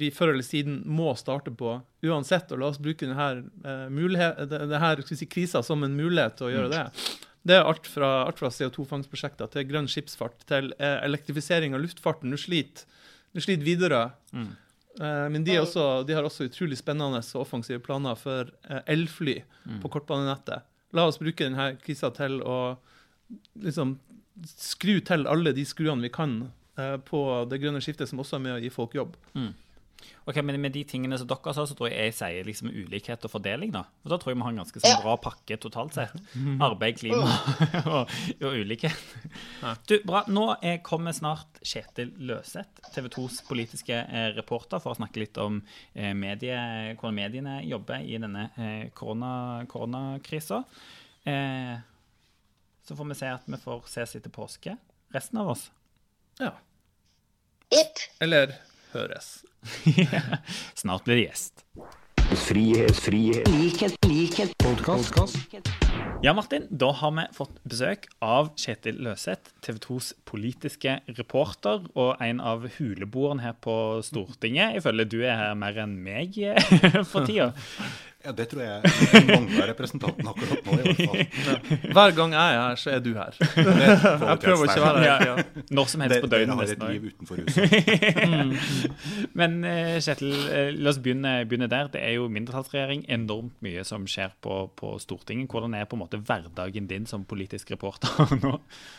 [0.00, 1.74] vi før eller siden må starte på
[2.06, 2.52] uansett.
[2.54, 3.28] Og la oss bruke denne,
[3.66, 6.76] uh, denne si, krisa som en mulighet til å gjøre mm.
[6.76, 7.16] det.
[7.46, 12.32] Det er alt fra, alt fra CO2-fangstprosjekter til grønn skipsfart til eh, elektrifisering av luftfarten.
[12.32, 12.88] Nå sliter,
[13.36, 14.08] sliter Widerøe.
[14.32, 14.48] Mm.
[15.30, 19.36] men de, også, de har også utrolig spennende og offensive planer for eh, elfly
[19.84, 20.66] på kortbanenettet.
[20.96, 22.58] La oss bruke denne krisa til å
[23.62, 23.94] liksom
[24.44, 26.38] skru til alle de skruene vi kan
[26.78, 29.16] eh, på det grønne skiftet, som også er med å gi folk jobb.
[30.26, 33.24] Ok, men Med de tingene som dere sa, så tror jeg jeg sier liksom ulikhet
[33.26, 33.70] og fordeling.
[33.74, 36.14] Da Og da tror jeg vi har en ganske sånn bra pakke totalt sett.
[36.66, 37.30] Arbeid, klima
[37.94, 39.06] og, og ulikhet.
[39.88, 40.24] Du, bra.
[40.28, 45.38] Nå er, kommer snart Kjetil Løseth, TV 2s politiske eh, reporter, for å snakke litt
[45.42, 45.62] om
[45.94, 46.58] eh, medie,
[46.98, 48.48] hvordan mediene jobber i denne
[48.98, 49.32] korona,
[49.70, 50.64] koronakrisa.
[51.26, 51.76] Eh,
[52.88, 54.76] så får vi se at vi får ses etter påske,
[55.14, 55.70] resten av oss.
[56.38, 56.52] Ja.
[57.74, 58.02] Jepp.
[58.22, 58.54] Eller
[58.92, 59.40] høres.
[60.80, 61.66] Snart blir det gjest.
[62.46, 65.38] Frihet, frihet, likhet, likhet, podkast.
[66.22, 72.22] Ja, Martin, da har vi fått besøk av Kjetil Løseth, TV 2s politiske reporter og
[72.24, 74.74] en av huleboerne her på Stortinget.
[74.78, 76.58] Jeg føler du er her mer enn meg eh,
[77.10, 77.52] for tida.
[78.24, 78.82] Ja, det tror jeg
[79.28, 81.90] mange representanten akkurat nå, i hvert fall.
[81.94, 83.36] Hver gang jeg er her, så er du her.
[83.38, 85.06] Jeg prøver ikke å være her.
[85.06, 85.44] Ja, Ja.
[85.76, 86.56] når som helst Dere på dere døgnet.
[86.56, 88.66] har et liv utenfor huset.
[89.38, 91.90] Men eh, Kjetil, eh, la oss begynne, begynne der.
[91.92, 93.04] Det er jo mindretallsregjering.
[93.14, 95.46] Enormt mye som skjer på, på Stortinget.
[95.52, 98.10] Hvordan er på en måte hverdagen din som politisk reporter
[98.42, 98.56] nå?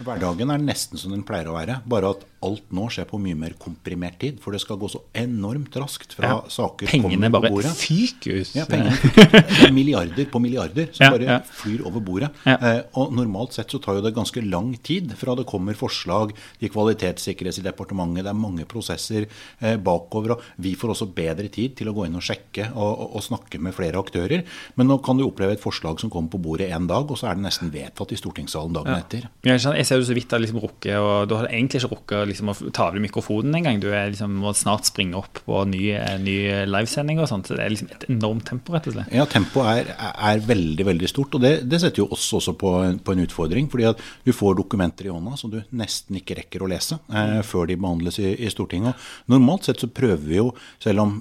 [0.08, 3.36] Hverdagen er nesten som den pleier å være, bare at alt nå skjer på mye
[3.43, 4.39] mer komprimert tid.
[4.43, 7.75] For det skal gå så enormt raskt fra Ja, saker Pengene kommer på bare bordet.
[7.82, 8.56] fyker ut.
[8.56, 9.15] Ja, pengene fyker.
[9.16, 9.16] Det er
[9.77, 12.30] milliarder på milliarder som bare flyr over bordet.
[12.47, 16.34] Eh, og normalt sett så tar jo det ganske lang tid fra det kommer forslag,
[16.62, 20.36] de kvalitetssikres i departementet, det er mange prosesser eh, bakover.
[20.36, 23.25] Og vi får også bedre tid til å gå inn og sjekke og, og, og
[23.25, 24.45] snakke med flere aktører.
[24.80, 27.32] Men nå kan du oppleve et forslag som kommer på bordet en dag, og så
[27.32, 29.27] er det nesten vedtatt i stortingssalen dagen etter.
[29.43, 29.75] Ja, ikke?
[29.77, 32.51] Jeg ser du så vidt har liksom rukket, og du har egentlig ikke rukket liksom,
[32.51, 33.82] å ta av deg mikrofonen engang.
[33.84, 37.49] Du er liksom, må snart springe opp på ny, eh, ny livesending og sånt.
[37.49, 38.96] Så det er liksom et enormt tempo, rett og slett.
[39.13, 39.91] Ja, tempoet er,
[40.31, 43.69] er veldig veldig stort, og det, det setter jo oss også på på en utfordring.
[43.71, 47.41] fordi at du får dokumenter i hånda som du nesten ikke rekker å lese eh,
[47.45, 48.97] før de behandles i, i Stortinget.
[49.27, 50.51] Og normalt sett så prøver vi jo,
[50.83, 51.17] selv om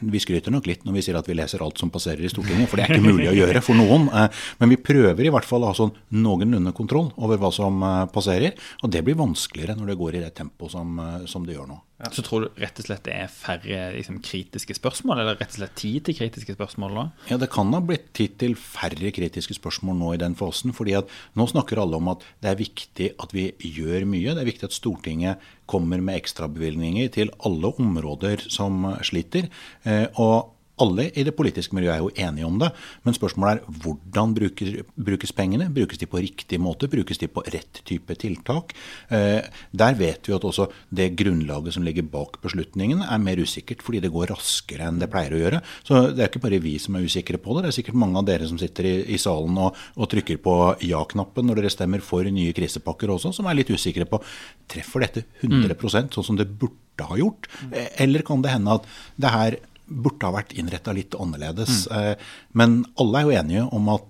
[0.00, 2.70] vi skryter nok litt når vi sier at vi leser alt som passerer i Stortinget,
[2.70, 4.08] for det er ikke mulig å gjøre for noen.
[4.12, 7.82] Eh, men vi prøver i hvert fall å ha sånn noenlunde kontroll over hva som
[7.82, 11.46] eh, passerer, og det blir vanskeligere når det går i det tempoet som, eh, som
[11.46, 11.82] det gjør nå.
[12.14, 15.58] Så tror du rett og slett det er færre liksom, kritiske spørsmål, eller rett og
[15.58, 17.04] slett tid til kritiske spørsmål da?
[17.32, 20.70] Ja, Det kan ha blitt tid til færre kritiske spørsmål nå i den fasen.
[20.72, 24.30] fordi at nå snakker alle om at det er viktig at vi gjør mye.
[24.30, 29.50] Det er viktig at Stortinget kommer med ekstrabevilgninger til alle områder som sliter.
[29.84, 32.70] Eh, og alle i det politiske miljøet er jo enige om det,
[33.04, 35.68] men spørsmålet er hvordan brukes, brukes pengene?
[35.74, 36.90] Brukes de på riktig måte?
[36.90, 38.74] Brukes de på rett type tiltak?
[39.14, 43.84] Eh, der vet vi at også det grunnlaget som ligger bak beslutningen er mer usikkert,
[43.84, 45.62] fordi det går raskere enn det pleier å gjøre.
[45.86, 48.20] Så det er ikke bare vi som er usikre på det, det er sikkert mange
[48.20, 52.04] av dere som sitter i, i salen og, og trykker på ja-knappen når dere stemmer
[52.04, 54.20] for nye krisepakker også, som er litt usikre på
[54.68, 58.86] treffer dette 100% sånn som det burde ha gjort, Eh, eller kan det hende at
[59.20, 59.58] det her
[59.88, 61.86] burde ha vært innretta litt annerledes.
[61.88, 62.28] Mm.
[62.60, 64.06] Men alle er jo enige om at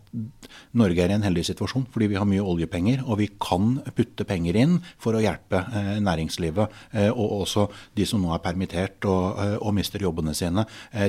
[0.79, 4.27] Norge er i en heldig situasjon fordi vi har mye oljepenger, og vi kan putte
[4.29, 7.67] penger inn for å hjelpe eh, næringslivet, eh, og også
[7.97, 10.65] de som nå er permittert og, eh, og mister jobbene sine,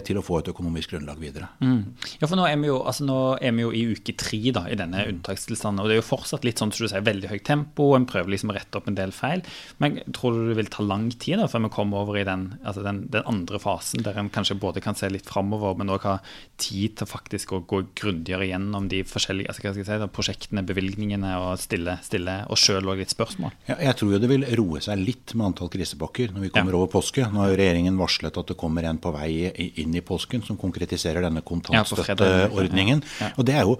[0.05, 1.47] til å få et økonomisk grunnlag videre.
[1.59, 4.77] Ja, for nå er jo, altså nå er vi jo i uke tre da, i
[4.79, 7.89] denne unntakstilstanden, og det er jo fortsatt litt sånn som du sier, veldig høyt tempo,
[7.95, 9.43] en prøver liksom å rette opp en del feil.
[9.81, 12.49] Men tror du det vil ta lang tid da, før vi kommer over i den,
[12.63, 16.15] altså den, den andre fasen, der en kanskje både kan se litt framover, men også
[16.15, 16.17] ha
[16.61, 21.59] tid til faktisk å gå grundigere gjennom de forskjellige altså si, da, prosjektene, bevilgningene, og
[21.61, 23.53] stille, stille og sjøl òg litt spørsmål?
[23.69, 26.73] Ja, jeg tror jo det vil roe seg litt med antall krisepakker når vi kommer
[26.75, 26.81] Ja.
[26.81, 27.25] over påske.
[27.31, 30.57] Nå har jo regjeringen varslet at det kommer en på vei inn i påsken som
[30.57, 33.03] konkretiserer denne kontantstøtteordningen.
[33.21, 33.31] Ja.
[33.37, 33.77] Og det er jo,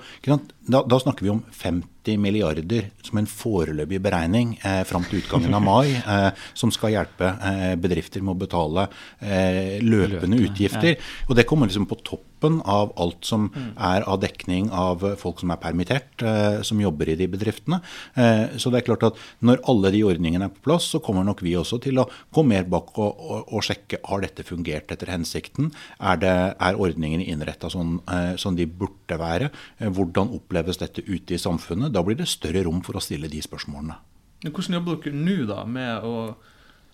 [0.70, 1.84] da, da snakker vi om 50
[2.18, 7.30] milliarder som en foreløpig beregning eh, fram til utgangen av mai, eh, som skal hjelpe
[7.38, 8.88] eh, bedrifter med å betale
[9.22, 10.98] eh, løpende Løpende, utgifter.
[11.30, 13.74] Og det kommer liksom på toppen av alt som Mm.
[13.78, 17.82] er av dekning av folk som er permittert, eh, som jobber i de bedriftene.
[18.16, 21.24] Eh, så det er klart at når alle de ordningene er på plass, så kommer
[21.26, 24.92] nok vi også til å gå mer bak og, og, og sjekke har dette fungert
[24.92, 25.72] etter hensikten.
[26.00, 28.00] Er, det, er ordningene innretta sånn
[28.40, 29.50] som de burde være?
[29.80, 31.92] Hvordan oppleves dette ute i samfunnet?
[32.00, 33.98] Da blir det større rom for å stille de spørsmålene.
[34.46, 36.16] Men hvordan jobber dere nå da med å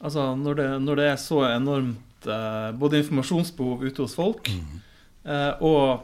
[0.05, 5.63] Altså når det, når det er så enormt eh, både informasjonsbehov ute hos folk, eh,
[5.63, 6.03] og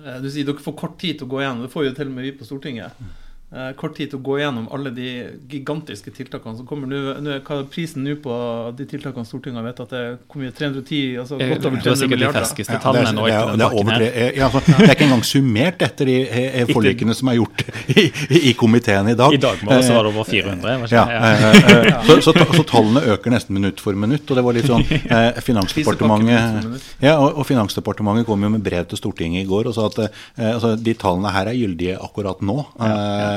[0.00, 2.08] eh, du sier dere får kort tid til å gå igjen, det får jo til
[2.08, 2.96] og med vi på Stortinget.
[2.96, 3.25] eh,
[3.78, 5.04] kort tid til å gå gjennom alle de
[5.48, 6.88] gigantiske tiltakene som kommer.
[6.90, 8.34] Nå, nå, er- hva er prisen nå på
[8.76, 9.92] de tiltakene Stortinget har vedtatt?
[9.94, 10.50] Det er hvor mye?
[10.50, 10.98] 310?
[11.22, 12.42] Altså godt over det var 300 sikkert de milliarder?
[12.42, 13.26] det, er, nå.
[13.26, 13.98] det, er, det, er over, her.
[14.02, 17.30] tre- eh, ja, altså, det er ikke engang summert etter de eh, eh, forlikene som
[17.30, 17.62] er gjort
[17.94, 18.04] i,
[18.50, 19.32] i komiteen i dag.
[19.32, 20.90] I dag morges også var det Eh, over 400.
[20.90, 21.46] Ja, Ja, det?
[21.46, 24.26] eh, eh, så, så, så tallene øker nesten minutt for minutt.
[24.30, 24.82] og det var litt sånn,
[25.16, 29.76] eh, Finansdepartementet ja, og, og Finansdepartementet kom jo med brev til Stortinget i går og
[29.76, 32.58] sa at eh, altså, de tallene her er gyldige akkurat nå.
[32.80, 33.35] eh,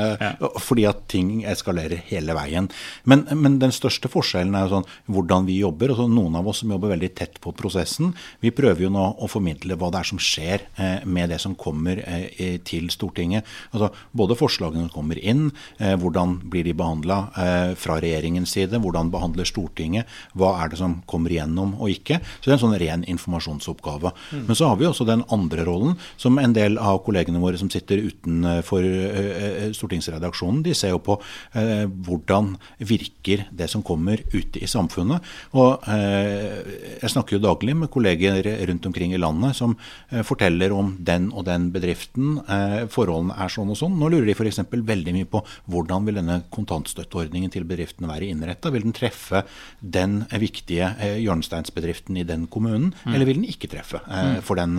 [0.60, 2.68] Fordi at ting eskalerer hele veien.
[3.08, 5.94] Men, men den største forskjellen er jo sånn hvordan vi jobber.
[5.94, 9.30] altså Noen av oss som jobber veldig tett på prosessen, vi prøver jo nå å
[9.30, 13.48] formidle hva det er som skjer eh, med det som kommer eh, til Stortinget.
[13.72, 18.80] Altså Både forslagene som kommer inn, eh, hvordan blir de behandla eh, fra regjeringens side,
[18.82, 20.08] hvordan behandler Stortinget,
[20.38, 22.20] hva er det som kommer igjennom og ikke.
[22.38, 24.12] Så det er en sånn ren informasjonsoppgave.
[24.34, 27.70] Men så har vi også den andre rollen, som en del av kollegene våre som
[27.72, 31.16] sitter utenfor eh, eh, stortingsredaksjonen, de ser jo på
[31.58, 35.22] eh, hvordan virker det som kommer ute i samfunnet.
[35.58, 39.76] Og eh, jeg snakker jo daglig med kolleger rundt omkring i landet som
[40.10, 42.38] eh, forteller om den og den bedriften.
[42.46, 43.98] Eh, forholdene er sånn og sånn.
[43.98, 44.62] Nå lurer de f.eks.
[44.70, 48.72] veldig mye på hvordan vil denne kontantstøtteordningen til bedriftene være innretta.
[48.74, 49.44] Vil den treffe
[49.80, 54.78] den viktige eh, hjørnesteinsbedriften i den kommunen, eller vil den ikke treffe eh, for den?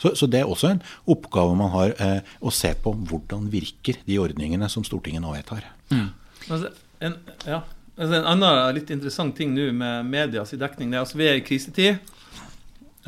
[0.00, 1.92] Så, så det er også en oppgave man har,
[2.40, 4.39] å se på hvordan virker de ordningene
[4.72, 5.66] som Stortinget nå vedtar.
[6.48, 7.62] Altså, en, ja.
[7.96, 11.40] altså, en annen litt interessant ting nå med medias dekning, det er altså vi er
[11.40, 12.00] i krisetid.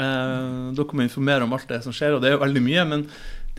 [0.00, 2.84] Eh, dere må informere om alt det som skjer, og det er jo veldig mye.
[2.88, 3.06] Men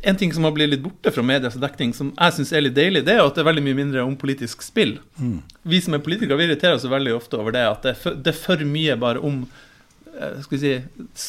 [0.03, 2.77] en ting som har blitt litt borte fra medias dekning, som jeg syns er litt
[2.77, 4.97] deilig, det er jo at det er veldig mye mindre om politisk spill.
[5.63, 8.17] Vi som er politikere, vi irriterer oss veldig ofte over det, at det er for,
[8.17, 10.73] det er for mye bare om eh, skal vi si,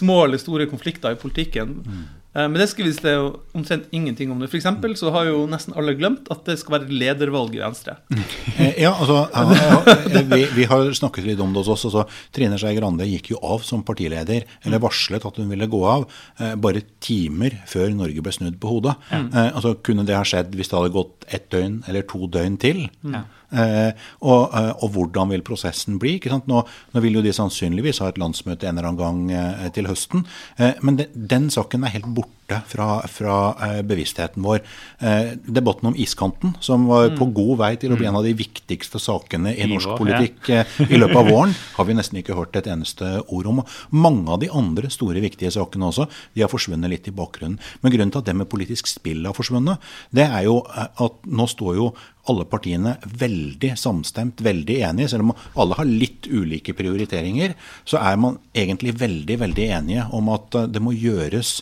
[0.00, 1.78] små eller store konflikter i politikken.
[1.87, 2.02] Eh,
[2.35, 4.49] Men det skrives det jo omtrent ingenting om det.
[4.51, 7.97] For eksempel så har jo nesten alle glemt at det skal være ledervalg i Venstre.
[8.55, 9.79] Eh, Ja, altså, ja,
[10.14, 11.85] ja, vi, vi har snakket litt om det hos oss.
[11.88, 15.81] Altså, Trine Skei Grande gikk jo av som partileder, eller varslet at hun ville gå
[15.90, 16.05] av,
[16.38, 18.94] eh, bare timer før Norge ble snudd på hodet.
[19.14, 22.59] Eh, altså, kunne det ha skjedd hvis det hadde gått ett døgn eller to døgn
[22.62, 22.85] til?
[23.05, 26.17] Eh, og, eh, og hvordan vil prosessen bli?
[26.19, 26.40] Ikke?
[26.51, 26.62] Nå,
[26.95, 30.27] nå vil jo de sannsynligvis ha et landsmøte en eller annen gang eh, til høsten.
[30.59, 32.33] Eh, men de, den saken er helt borte
[32.68, 34.61] fra, fra eh, bevisstheten vår.
[34.98, 38.35] Eh, debatten om iskanten, som var på god vei til å bli en av de
[38.37, 42.57] viktigste sakene i norsk politikk eh, i løpet av våren, har vi nesten ikke hørt
[42.59, 43.62] et eneste ord om.
[43.90, 47.61] Mange av de andre store viktige sakene også, de har forsvunnet litt i bakgrunnen.
[47.83, 49.80] Men grunnen til at det med politisk spill har forsvunnet,
[50.14, 51.94] det er jo at nå står jo
[52.30, 55.11] alle partiene veldig samstemt, veldig enige.
[55.12, 57.52] Selv om alle har litt ulike prioriteringer,
[57.85, 61.59] så er man egentlig veldig, veldig enige om at det må gjøres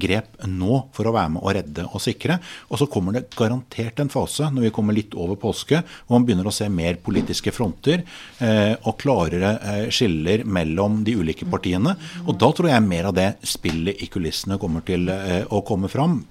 [0.00, 2.38] grep nå for å være med å redde og sikre.
[2.70, 6.28] Og så kommer det garantert en fase når vi kommer litt over påske, hvor man
[6.28, 8.02] begynner å se mer politiske fronter
[8.40, 11.96] eh, og klarere eh, skiller mellom de ulike partiene.
[12.26, 15.92] Og da tror jeg mer av det spillet i kulissene kommer til eh, å komme
[15.92, 16.22] fram.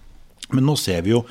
[0.53, 1.23] Men nå ser vi jo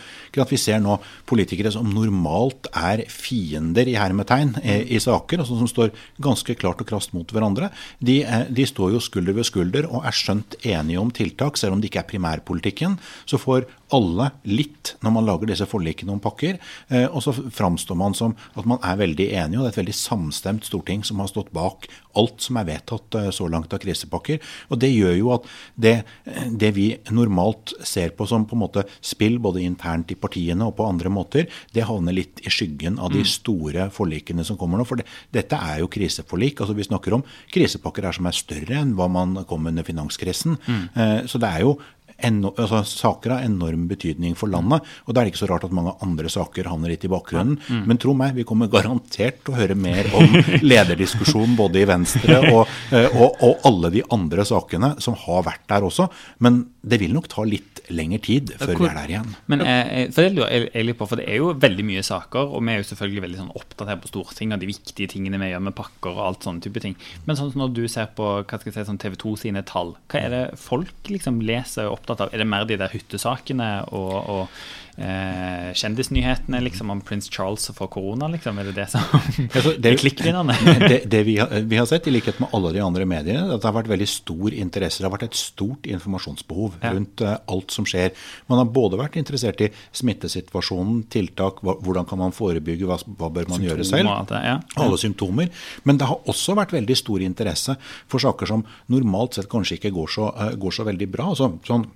[0.43, 0.97] at vi ser nå
[1.29, 5.93] politikere som normalt er fiender i hermetegn eh, i saker, altså som står
[6.25, 7.71] ganske klart og krast mot hverandre.
[8.03, 11.77] De, eh, de står jo skulder ved skulder og er skjønt enige om tiltak, selv
[11.77, 12.99] om det ikke er primærpolitikken.
[13.31, 17.99] Så får alle litt når man lager disse forlikene om pakker, eh, og så framstår
[17.99, 21.21] man som at man er veldig enige, og det er et veldig samstemt storting som
[21.23, 24.41] har stått bak alt som er vedtatt eh, så langt av krisepakker.
[24.71, 25.95] Og det gjør jo at det,
[26.31, 30.69] eh, det vi normalt ser på som på en måte spill både internt i partiene
[30.69, 34.81] og på andre måter, det havner litt i skyggen av de store forlikene som kommer
[34.81, 34.89] nå.
[34.89, 36.61] For det, dette er jo kriseforlik.
[36.61, 40.57] altså Vi snakker om krisepakker her som er større enn hva man kom under finanskrisen.
[40.65, 41.27] Mm.
[41.29, 41.75] så det er jo
[42.19, 44.85] eno, altså, saker har enorm betydning for landet.
[45.07, 47.59] Og da er det ikke så rart at mange andre saker havner litt i bakgrunnen.
[47.89, 50.39] Men tro meg, vi kommer garantert til å høre mer om
[50.71, 55.67] lederdiskusjon både i Venstre og, eh, og, og alle de andre sakene som har vært
[55.71, 56.09] der også.
[56.45, 59.33] Men det vil nok ta litt lengre tid før vi er der igjen.
[59.51, 62.55] Men jeg, for det lurer jeg litt på, for det er jo veldig mye saker,
[62.55, 65.41] og vi er jo selvfølgelig veldig sånn opptatt her på Stortinget av de viktige tingene
[65.43, 66.97] vi gjør med pakker og alt sånne type ting.
[67.29, 69.95] Men sånn når du ser på hva skal jeg si, sånn TV 2 sine tall,
[70.13, 72.33] hva er det folk liksom leser og er opptatt av?
[72.33, 74.65] Er det mer de der hyttesakene og, og
[74.97, 78.59] eh, kjendisnyhetene liksom om prins Charles får korona, liksom?
[78.59, 79.03] Er det det som
[79.49, 80.57] Altså, er klikkvinnerne?
[80.91, 83.63] det, det vi, har, vi har sett, i likhet med alle de andre mediene, at
[83.63, 85.03] det har vært veldig stor interesse.
[85.03, 86.93] Det har vært et stort informasjonsbehov Ja.
[86.95, 88.15] rundt uh, alt som skjer.
[88.51, 93.31] Man har både vært interessert i smittesituasjonen, tiltak, hva, hvordan kan man forebygge, hva, hva
[93.35, 94.05] bør man gjøre selv?
[94.05, 94.85] Symptomer og alt det, ja.
[94.85, 95.67] alle symptomer.
[95.85, 97.77] Men det har også vært veldig stor interesse
[98.11, 101.33] for saker som normalt sett kanskje ikke går så, uh, går så veldig bra.
[101.35, 101.87] Altså, sånn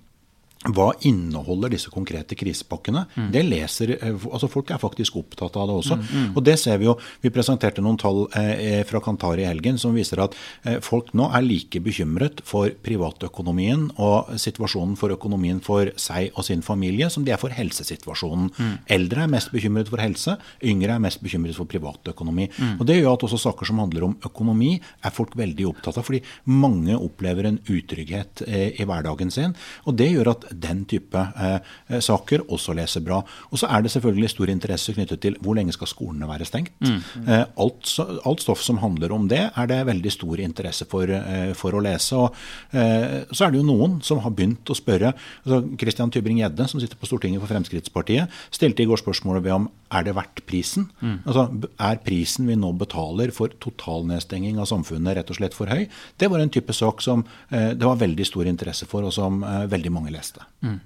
[0.74, 3.04] hva inneholder disse konkrete krisepakkene?
[3.32, 5.98] Det leser, eh, altså Folk er faktisk opptatt av det også.
[6.34, 9.94] Og det ser Vi jo, vi presenterte noen tall eh, fra Kantar i helgen som
[9.94, 15.90] viser at eh, folk nå er like bekymret for privatøkonomien og situasjonen for økonomien for
[15.96, 18.50] seg og sin familie som de er for helsesituasjonen.
[18.86, 22.48] Eldre er mest bekymret for helse, yngre er mest bekymret for privatøkonomi.
[22.78, 26.06] Og Det gjør at også saker som handler om økonomi, er folk veldig opptatt av.
[26.06, 29.54] Fordi mange opplever en utrygghet eh, i hverdagen sin.
[29.86, 33.20] Og det gjør at den type eh, saker også leser bra.
[33.52, 36.74] Og så er det selvfølgelig stor interesse knyttet til hvor lenge skal skolene være stengt.
[36.82, 37.94] Eh, alt,
[38.28, 41.82] alt stoff som handler om det, er det veldig stor interesse for, eh, for å
[41.84, 42.18] lese.
[42.18, 45.14] Og eh, så er det jo noen som har begynt å spørre.
[45.44, 49.68] altså Christian Tybring-Gjedde, som sitter på Stortinget for Fremskrittspartiet, stilte i går spørsmålet ved om
[49.94, 50.88] er det verdt prisen.
[51.24, 55.88] Altså, Er prisen vi nå betaler for totalnedstenging av samfunnet rett og slett for høy?
[56.18, 59.42] Det var en type sak som eh, det var veldig stor interesse for, og som
[59.42, 60.37] eh, veldig mange leste.
[60.60, 60.80] 嗯。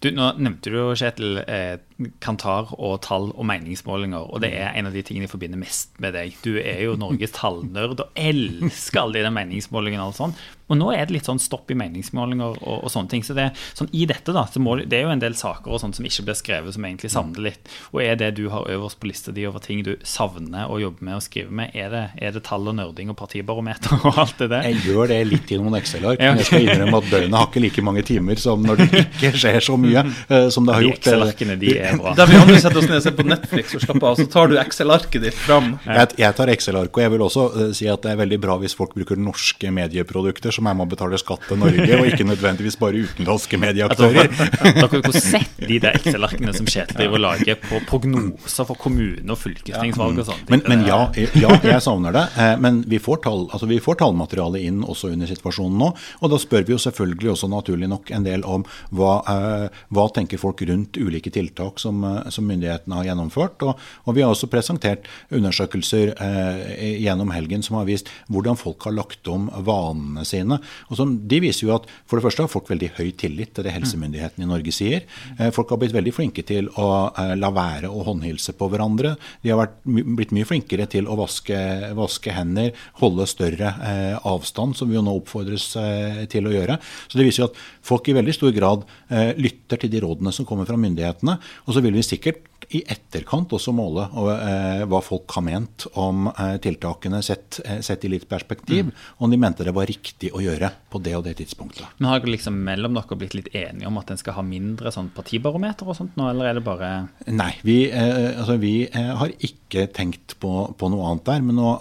[0.00, 1.78] Du, nå nevnte du jo, Kjetil, eh,
[2.22, 4.28] Kantar og tall og meningsmålinger.
[4.30, 6.36] Og det er en av de tingene jeg forbinder mest med deg.
[6.44, 10.06] Du er jo Norges tallnerd og elsker alle de meningsmålingene.
[10.06, 10.36] og sånn.
[10.68, 13.24] Og nå er det litt sånn stopp i meningsmålinger og, og sånne ting.
[13.24, 15.80] Så det, sånn, i dette da, så må, det er jo en del saker og
[15.82, 17.72] sånt som ikke blir skrevet, som egentlig savner litt.
[17.94, 21.08] Og er det du har øverst på lista di over ting du savner å jobbe
[21.08, 24.36] med og skrive med, er det, er det tall og nerding og partibarometer og alt
[24.42, 24.68] det der?
[24.68, 27.64] Jeg gjør det litt i noen Excel-ark, men jeg skal innrømme at døgnet har ikke
[27.64, 30.88] like mange timer som når det ikke skjer så mye uh, som det har De
[30.88, 31.00] gjort.
[31.02, 32.14] Excel-arkene, de er bra.
[32.18, 34.52] Der vi andre setter oss ned og ser på Netflix og slapper av, så tar
[34.52, 35.72] du Excel-arket ditt fram.
[35.86, 38.58] Jeg, jeg tar Excel-ark, og jeg vil også uh, si at det er veldig bra
[38.62, 42.26] hvis folk bruker norske medieprodukter som er med å betale skatt til Norge, og ikke
[42.28, 44.30] nødvendigvis bare utenlandske medieaktører.
[44.32, 49.32] Dere har sett de der Excel-arkene som Kjetil driver og lager på prognoser for kommune-
[49.34, 50.44] og fylkestingsvalg og sånn.
[50.52, 51.00] Men, men ja,
[51.38, 52.24] ja, jeg savner det.
[52.38, 55.90] Uh, Men vi får, tall, altså vi får tallmateriale inn også under situasjonen nå.
[56.22, 59.47] Og da spør vi jo selvfølgelig også naturlig nok en del om hva, eh,
[59.94, 63.62] hva tenker folk rundt ulike tiltak som, eh, som myndighetene har gjennomført.
[63.66, 68.88] Og, og vi har også presentert undersøkelser eh, gjennom helgen som har vist hvordan folk
[68.88, 70.60] har lagt om vanene sine.
[70.88, 73.66] Og som, de viser jo at for det første har folk veldig høy tillit til
[73.66, 75.06] det helsemyndighetene i Norge sier.
[75.38, 79.14] Eh, folk har blitt veldig flinke til å eh, la være å håndhilse på hverandre.
[79.42, 81.58] De har vært, blitt mye flinkere til å vaske,
[81.98, 86.78] vaske hender, holde større eh, avstand, som vi jo nå oppfordres eh, til å gjøre.
[87.08, 90.34] Så det viser jo at folk i veldig stor grad eh, lytter til de rådene
[90.34, 91.38] som kommer fra myndighetene.
[91.66, 96.28] Og så vil vi sikkert i etterkant også måle eh, hva folk har ment om
[96.30, 98.90] eh, tiltakene sett, eh, sett i litt perspektiv.
[99.18, 101.86] Om de mente det var riktig å gjøre på det og det tidspunktet.
[101.98, 104.92] Men har dere liksom mellom dere blitt litt enige om at en skal ha mindre
[104.94, 106.90] sånn partibarometer og sånt nå, eller er det bare
[107.28, 111.44] Nei, vi, altså vi har ikke tenkt på, på noe annet der.
[111.44, 111.72] Men nå,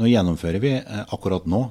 [0.00, 1.62] nå gjennomfører vi akkurat nå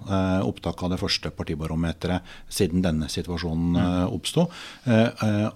[0.48, 4.46] opptak av det første partibarometeret siden denne situasjonen eh, oppsto.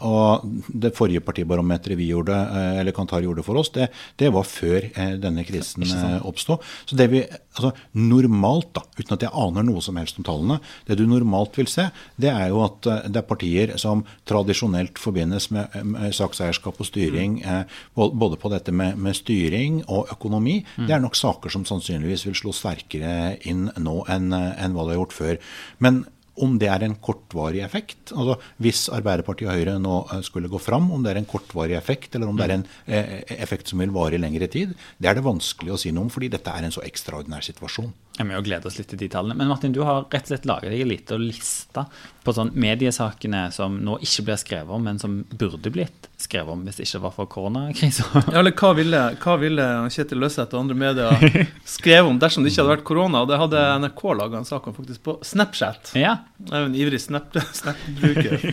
[0.07, 0.47] Og
[0.83, 2.37] det forrige partibarometeret vi gjorde,
[2.79, 6.59] eller Kantar gjorde for oss, det, det var før eh, denne krisen eh, oppsto.
[6.89, 10.59] Så det vi altså, normalt, da, uten at jeg aner noe som helst om tallene,
[10.87, 11.89] det du normalt vil se,
[12.21, 16.89] det er jo at eh, det er partier som tradisjonelt forbindes med, med sakseierskap og
[16.89, 17.63] styring, eh,
[17.95, 20.61] både på dette med, med styring og økonomi.
[20.77, 24.85] Det er nok saker som sannsynligvis vil slå sterkere inn nå enn eh, enn hva
[24.85, 25.39] det har gjort før.
[25.83, 26.03] Men
[26.41, 30.61] om det er en kortvarig effekt, altså hvis Arbeiderpartiet og Høyre nå eh, skulle gå
[30.61, 33.83] fram, om det er en kortvarig effekt, eller om det er en eh, effekt som
[33.83, 36.53] vil vare i lengre tid, det er det vanskelig å si noe om, fordi dette
[36.53, 37.93] er en så ekstraordinær situasjon.
[38.13, 39.33] Jeg må jo glede oss litt til de tallene.
[39.39, 41.81] Men Martin, du har rett og slett laget deg en liten liste
[42.23, 46.61] på sånn mediesakene som nå ikke blir skrevet om, men som burde blitt skrevet om
[46.67, 48.05] hvis det ikke var for koronakrisa.
[48.29, 51.25] Ja, eller hva ville, hva ville Kjetil Løseth og andre medier
[51.65, 53.23] skrevet om dersom det ikke hadde vært korona?
[53.25, 55.95] Og det hadde NRK laga en sak om faktisk på Snapchat.
[55.97, 56.13] ja.
[56.43, 58.45] Jeg er jo en ivrig Snap- Snap-bruker.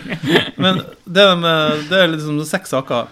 [0.62, 3.09] Men det, med, det er liksom seks saker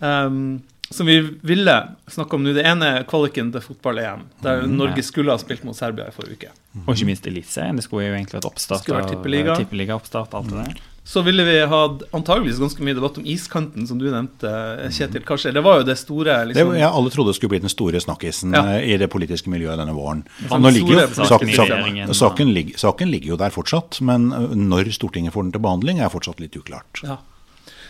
[0.00, 1.76] ehm, som vi ville
[2.08, 2.52] snakke om nå.
[2.56, 6.36] Det ene er kvaliken til fotball-EM, der Norge skulle ha spilt mot Serbia i forrige
[6.38, 6.50] uke.
[6.86, 7.76] Og ikke minst Eliteserien.
[7.76, 8.82] Det skulle jo egentlig vært oppstart.
[8.84, 9.96] Skulle vært av- tippeliga.
[9.96, 10.76] oppstart, alt det der.
[11.06, 14.50] Så ville vi hatt antageligvis ganske mye debatt om iskanten, som du nevnte,
[14.90, 15.22] Kjetil.
[15.22, 15.52] Hva skjer?
[15.54, 16.72] Det var jo det store liksom.
[16.72, 18.64] Det, ja, jeg alle trodde det skulle bli den store snakkisen Ja.
[18.74, 20.24] eh, i det politiske miljøet denne våren.
[20.48, 24.32] Sånn Nå ligger jo, saken, saken saken, saken, ligger, saken ligger jo der fortsatt, men
[24.32, 27.02] eh, når Stortinget får den til behandling, er fortsatt litt uklart.
[27.06, 27.18] Ja.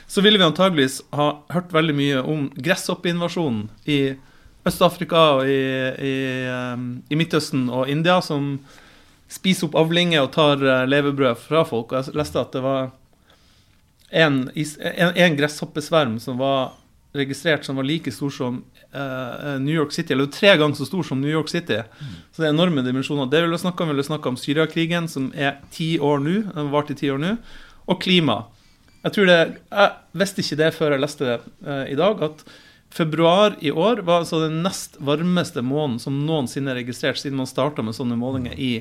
[0.06, 4.00] Så ville vi antageligvis ha hørt veldig mye om gresshoppeinvasjonen i
[4.66, 5.62] Øst-Afrika og i,
[6.02, 6.14] i,
[7.10, 8.56] i Midtøsten og India, som
[9.30, 11.90] spiser opp avlinger og tar eh, levebrød fra folk.
[11.90, 12.90] Og jeg leste at det var
[14.10, 16.76] en, en, en gresshoppesverm som var
[17.16, 18.58] registrert som var like stor som
[18.94, 21.78] uh, New York City, eller tre ganger så stor som New York City.
[22.32, 23.30] Så det er enorme dimensjoner.
[23.32, 26.60] Det vil jeg snakke om, vil snakke om Syriakrigen, som er ti år nå, den
[26.60, 27.32] har vart i ti år nå,
[27.86, 28.42] og klima.
[29.06, 29.40] Jeg tror det,
[29.70, 32.42] jeg visste ikke det før jeg leste det eh, i dag, at
[32.96, 37.46] februar i år var altså den nest varmeste måneden som noensinne er registrert siden man
[37.50, 38.72] starta med sånne målinger i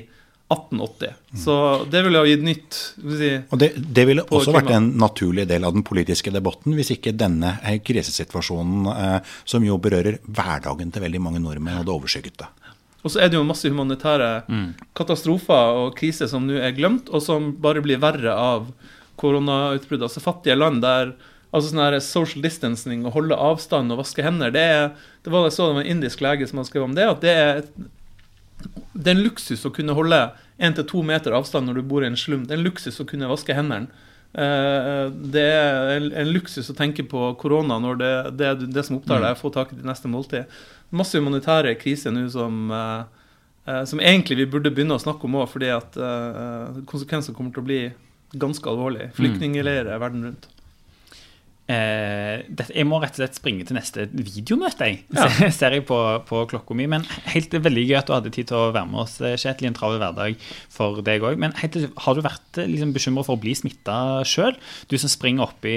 [0.50, 1.14] 1880.
[1.42, 1.54] Så
[1.90, 5.66] det ville ha gitt nytt si, Og det, det ville også vært en naturlig del
[5.66, 11.06] av den politiske debatten hvis ikke denne eh, krisesituasjonen, eh, som jo berører hverdagen til
[11.06, 12.50] veldig mange nordmenn, hadde overskygget det.
[13.06, 14.30] Og så er det jo masse humanitære
[14.98, 18.66] katastrofer og kriser som nå er glemt, og som bare blir verre av
[19.20, 20.06] koronautbruddet.
[20.08, 21.14] Altså fattige land der
[21.56, 24.88] altså sånn her social distancing, å holde avstand og vaske hender, det, er,
[25.24, 27.22] det var jeg så det var en indisk lege som hadde skrevet om det, at
[27.22, 30.18] det er, et, det er en luksus å kunne holde
[30.58, 32.44] én til to meter avstand når du bor i en slum.
[32.44, 33.88] Det er en luksus å kunne vaske hendene.
[34.36, 38.98] Eh, Det er en, en luksus å tenke på korona når det, det det som
[38.98, 40.50] opptar deg, er å få tak i det neste måltid.
[40.96, 43.04] Masse humanitære kriser nå som, eh,
[43.68, 45.96] eh, som egentlig vi burde begynne å snakke om òg, fordi at
[46.90, 47.80] konsekvensene kommer til å bli
[48.32, 49.10] ganske alvorlig.
[49.14, 50.48] Flyktningleirer verden rundt.
[51.66, 55.00] Eh, jeg må rett og slett springe til neste videomøte, jeg.
[55.16, 55.26] Ja.
[55.56, 55.98] Ser jeg på,
[56.28, 56.86] på klokka mi.
[56.90, 59.66] Men helt veldig gøy at du hadde tid til å være med oss, eh, Kjetil,
[59.66, 60.38] i en travel hverdag
[60.72, 61.40] for deg òg.
[61.42, 63.98] Men helt, har du vært eh, liksom, bekymra for å bli smitta
[64.28, 64.54] sjøl?
[64.86, 65.74] Du som springer oppi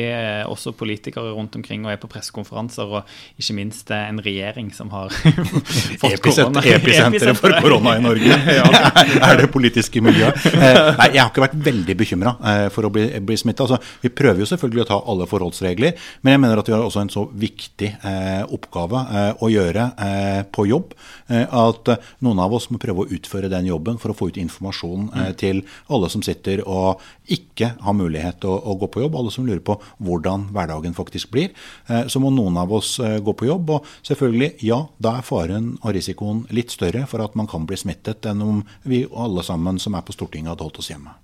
[0.49, 5.13] også politikere rundt omkring og er på pressekonferanser, og ikke minst en regjering som har
[6.01, 6.61] fått korona.
[6.69, 8.37] Episenteret for korona i Norge
[9.29, 10.37] er det politiske miljøet.
[10.53, 12.35] Nei, jeg har ikke vært veldig bekymra
[12.73, 13.65] for å bli, bli smitta.
[13.65, 16.83] Altså, vi prøver jo selvfølgelig å ta alle forholdsregler, men jeg mener at vi har
[16.83, 20.95] også en så viktig eh, oppgave eh, å gjøre eh, på jobb
[21.31, 21.91] eh, at
[22.25, 25.31] noen av oss må prøve å utføre den jobben for å få ut informasjon eh,
[25.39, 29.33] til alle som sitter og ikke har mulighet til å, å gå på jobb, alle
[29.33, 31.53] som lurer på hvordan hverdagen faktisk blir.
[31.87, 35.73] Eh, så må noen av oss gå på jobb, og selvfølgelig, ja, da er faren
[35.79, 39.79] og risikoen litt større for at man kan bli smittet enn om vi alle sammen
[39.81, 41.15] som er på Stortinget hadde holdt oss hjemme.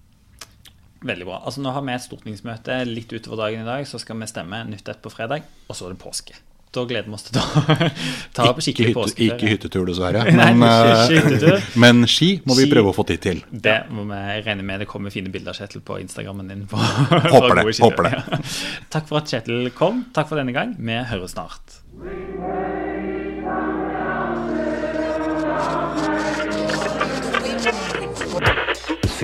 [1.05, 1.39] Veldig bra.
[1.45, 4.63] Altså Nå har vi et stortingsmøte litt utover dagen i dag, så skal vi stemme
[4.71, 6.37] nytt ett på fredag, og så er det påske.
[6.75, 7.43] Da gleder vi oss til å
[8.35, 9.35] ta, på skikkelig hytte, påskeferie.
[9.37, 10.25] ikke hyttetur, dessverre.
[10.41, 11.61] Men, eh, hyttetur.
[11.85, 12.73] men ski må vi Ski.
[12.73, 13.39] prøve å få tid til.
[13.47, 14.83] Det må vi regne med.
[14.83, 16.65] Det kommer fine bilder av Kjetil på Instagrammen din.
[16.67, 18.13] På, Håper det, håper det.
[18.19, 18.41] Ja.
[18.97, 20.03] Takk for at Kjetil kom.
[20.17, 20.75] Takk for denne gang.
[20.75, 21.79] Vi høres snart.